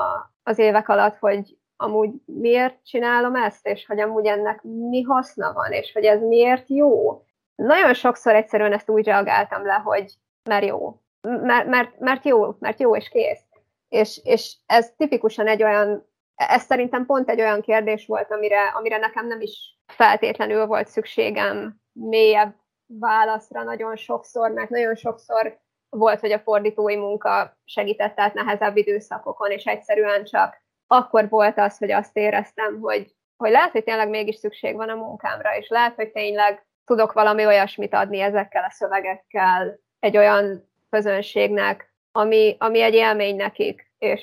az 0.43 0.59
évek 0.59 0.89
alatt, 0.89 1.17
hogy 1.17 1.59
amúgy 1.77 2.11
miért 2.25 2.85
csinálom 2.85 3.35
ezt, 3.35 3.67
és 3.67 3.87
hogy 3.87 4.01
amúgy 4.01 4.27
ennek 4.27 4.63
mi 4.63 5.03
haszna 5.03 5.53
van, 5.53 5.73
és 5.73 5.93
hogy 5.93 6.05
ez 6.05 6.21
miért 6.21 6.69
jó. 6.69 7.23
Nagyon 7.55 7.95
sokszor 7.95 8.35
egyszerűen 8.35 8.73
ezt 8.73 8.91
úgy 8.91 9.05
reagáltam 9.05 9.65
le, 9.65 9.75
hogy 9.85 10.15
mert 10.49 10.65
jó 10.67 11.01
mert, 11.21 11.67
mert, 11.67 11.99
mert 11.99 12.25
jó, 12.25 12.55
mert 12.59 12.81
jó 12.81 12.97
és 12.97 13.09
kész. 13.09 13.45
És, 13.89 14.21
és 14.25 14.57
ez 14.67 14.93
tipikusan 14.97 15.47
egy 15.47 15.63
olyan, 15.63 16.09
ez 16.35 16.63
szerintem 16.63 17.07
pont 17.07 17.29
egy 17.29 17.41
olyan 17.41 17.61
kérdés 17.61 18.07
volt, 18.07 18.33
amire, 18.33 18.63
amire 18.67 18.97
nekem 18.97 19.27
nem 19.27 19.41
is 19.41 19.79
feltétlenül 19.87 20.67
volt 20.67 20.89
szükségem 20.89 21.81
mélyebb 21.93 22.55
válaszra 22.87 23.63
nagyon 23.63 23.97
sokszor, 23.97 24.51
mert 24.51 24.71
nagyon 24.71 24.95
sokszor 24.95 25.61
volt, 25.89 26.21
hogy 26.21 26.33
a 26.33 26.39
fordítói 26.39 26.97
munka 26.97 27.59
segített 27.65 28.21
át 28.21 28.35
nehezebb 28.35 28.77
időszakokon, 28.77 29.51
és 29.51 29.65
egyszerűen 29.65 30.25
csak 30.25 30.63
akkor 30.87 31.29
volt 31.29 31.59
az, 31.59 31.79
hogy 31.79 31.91
azt 31.91 32.17
éreztem, 32.17 32.81
hogy, 32.81 33.15
hogy 33.37 33.51
lehet, 33.51 33.71
hogy 33.71 33.85
tényleg 33.85 34.09
mégis 34.09 34.37
szükség 34.37 34.77
van 34.77 34.89
a 34.89 34.95
munkámra, 34.95 35.57
és 35.57 35.69
lehet, 35.69 35.95
hogy 35.95 36.11
tényleg 36.11 36.67
tudok 36.85 37.13
valami 37.13 37.47
olyasmit 37.47 37.95
adni 37.95 38.21
ezekkel 38.21 38.65
a 38.65 38.71
szövegekkel, 38.71 39.79
egy 39.99 40.17
olyan 40.17 40.70
közönségnek, 40.91 41.95
ami, 42.13 42.57
ami 42.59 42.81
egy 42.83 42.95
élmény 42.95 43.37
nekik, 43.37 43.93
és, 43.99 44.23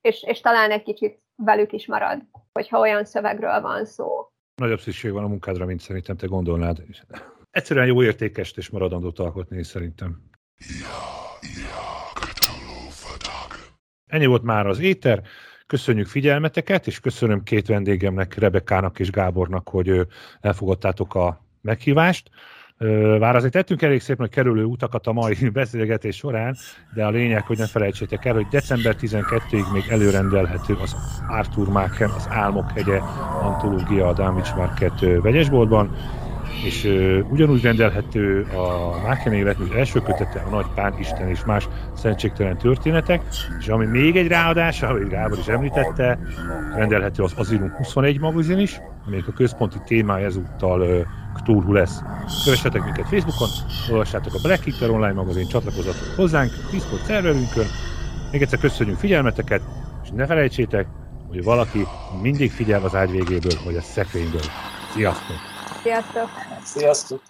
és, 0.00 0.22
és 0.22 0.40
talán 0.40 0.70
egy 0.70 0.82
kicsit 0.82 1.20
velük 1.36 1.72
is 1.72 1.86
marad, 1.86 2.22
hogyha 2.52 2.78
olyan 2.78 3.04
szövegről 3.04 3.60
van 3.60 3.84
szó. 3.84 4.30
Nagyobb 4.54 4.80
szükség 4.80 5.12
van 5.12 5.24
a 5.24 5.28
munkádra, 5.28 5.64
mint 5.64 5.80
szerintem 5.80 6.16
te 6.16 6.26
gondolnád. 6.26 6.82
Egyszerűen 7.50 7.86
jó 7.86 8.02
értékes 8.02 8.52
és 8.56 8.70
maradandót 8.70 9.18
alkotni, 9.18 9.62
szerintem. 9.62 10.22
Ennyi 14.06 14.26
volt 14.26 14.42
már 14.42 14.66
az 14.66 14.78
éter. 14.78 15.22
Köszönjük 15.66 16.06
figyelmeteket, 16.06 16.86
és 16.86 17.00
köszönöm 17.00 17.42
két 17.42 17.66
vendégemnek, 17.66 18.34
Rebekának 18.34 18.98
és 18.98 19.10
Gábornak, 19.10 19.68
hogy 19.68 20.06
elfogadtátok 20.40 21.14
a 21.14 21.44
meghívást. 21.60 22.30
Vár 23.18 23.36
azért 23.36 23.52
tettünk 23.52 23.82
elég 23.82 24.00
szép 24.00 24.18
nagy 24.18 24.30
kerülő 24.30 24.64
utakat 24.64 25.06
a 25.06 25.12
mai 25.12 25.36
beszélgetés 25.52 26.16
során, 26.16 26.56
de 26.94 27.04
a 27.04 27.10
lényeg, 27.10 27.42
hogy 27.42 27.58
ne 27.58 27.66
felejtsétek 27.66 28.24
el, 28.24 28.34
hogy 28.34 28.46
december 28.50 28.96
12-ig 29.00 29.72
még 29.72 29.84
előrendelhető 29.88 30.74
az 30.82 30.96
Arthur 31.28 31.68
Machen, 31.68 32.10
az 32.10 32.26
Álmok 32.30 32.70
hegye 32.70 32.98
antológia 33.42 34.06
a 34.06 34.12
Dámics 34.12 34.54
Market 34.54 35.00
vegyesboltban, 35.22 35.96
és 36.64 36.84
uh, 36.84 37.18
ugyanúgy 37.30 37.62
rendelhető 37.62 38.46
a 38.54 39.00
Máken 39.06 39.32
életmű 39.32 39.66
első 39.76 40.00
kötete, 40.00 40.42
a 40.46 40.50
Nagy 40.50 40.66
Pán 40.74 40.94
Isten 40.98 41.28
és 41.28 41.44
más 41.44 41.68
szentségtelen 41.94 42.58
történetek, 42.58 43.22
és 43.60 43.68
ami 43.68 43.86
még 43.86 44.16
egy 44.16 44.28
ráadás, 44.28 44.82
ahogy 44.82 45.08
Gábor 45.08 45.38
is 45.38 45.46
említette, 45.46 46.18
rendelhető 46.74 47.22
az 47.22 47.32
Azilum 47.36 47.70
21 47.70 48.20
magazin 48.20 48.58
is, 48.58 48.80
amelyik 49.06 49.28
a 49.28 49.32
központi 49.32 49.78
témája 49.84 50.26
ezúttal 50.26 51.06
Cthulhu 51.34 51.72
lesz. 51.72 52.02
Kövessetek 52.44 52.84
minket 52.84 53.08
Facebookon, 53.08 53.48
olvassátok 53.90 54.34
a 54.34 54.38
Black 54.42 54.62
Hitter 54.62 54.90
online 54.90 55.12
magazin, 55.12 55.46
csatlakozzatok 55.46 56.16
hozzánk, 56.16 56.50
Discord 56.70 57.02
szerverünkön. 57.02 57.66
Még 58.32 58.42
egyszer 58.42 58.58
köszönjük 58.58 58.98
figyelmeteket, 58.98 59.62
és 60.02 60.08
ne 60.14 60.26
felejtsétek, 60.26 60.86
hogy 61.28 61.44
valaki 61.44 61.86
mindig 62.22 62.50
figyel 62.50 62.82
az 62.82 62.94
ágy 62.94 63.10
végéből, 63.10 63.58
vagy 63.64 63.76
a 63.76 63.80
szekrényből. 63.80 64.44
Sziasztok! 64.94 65.55
Sziasztok! 65.86 66.30
Sziasztok! 66.64 67.26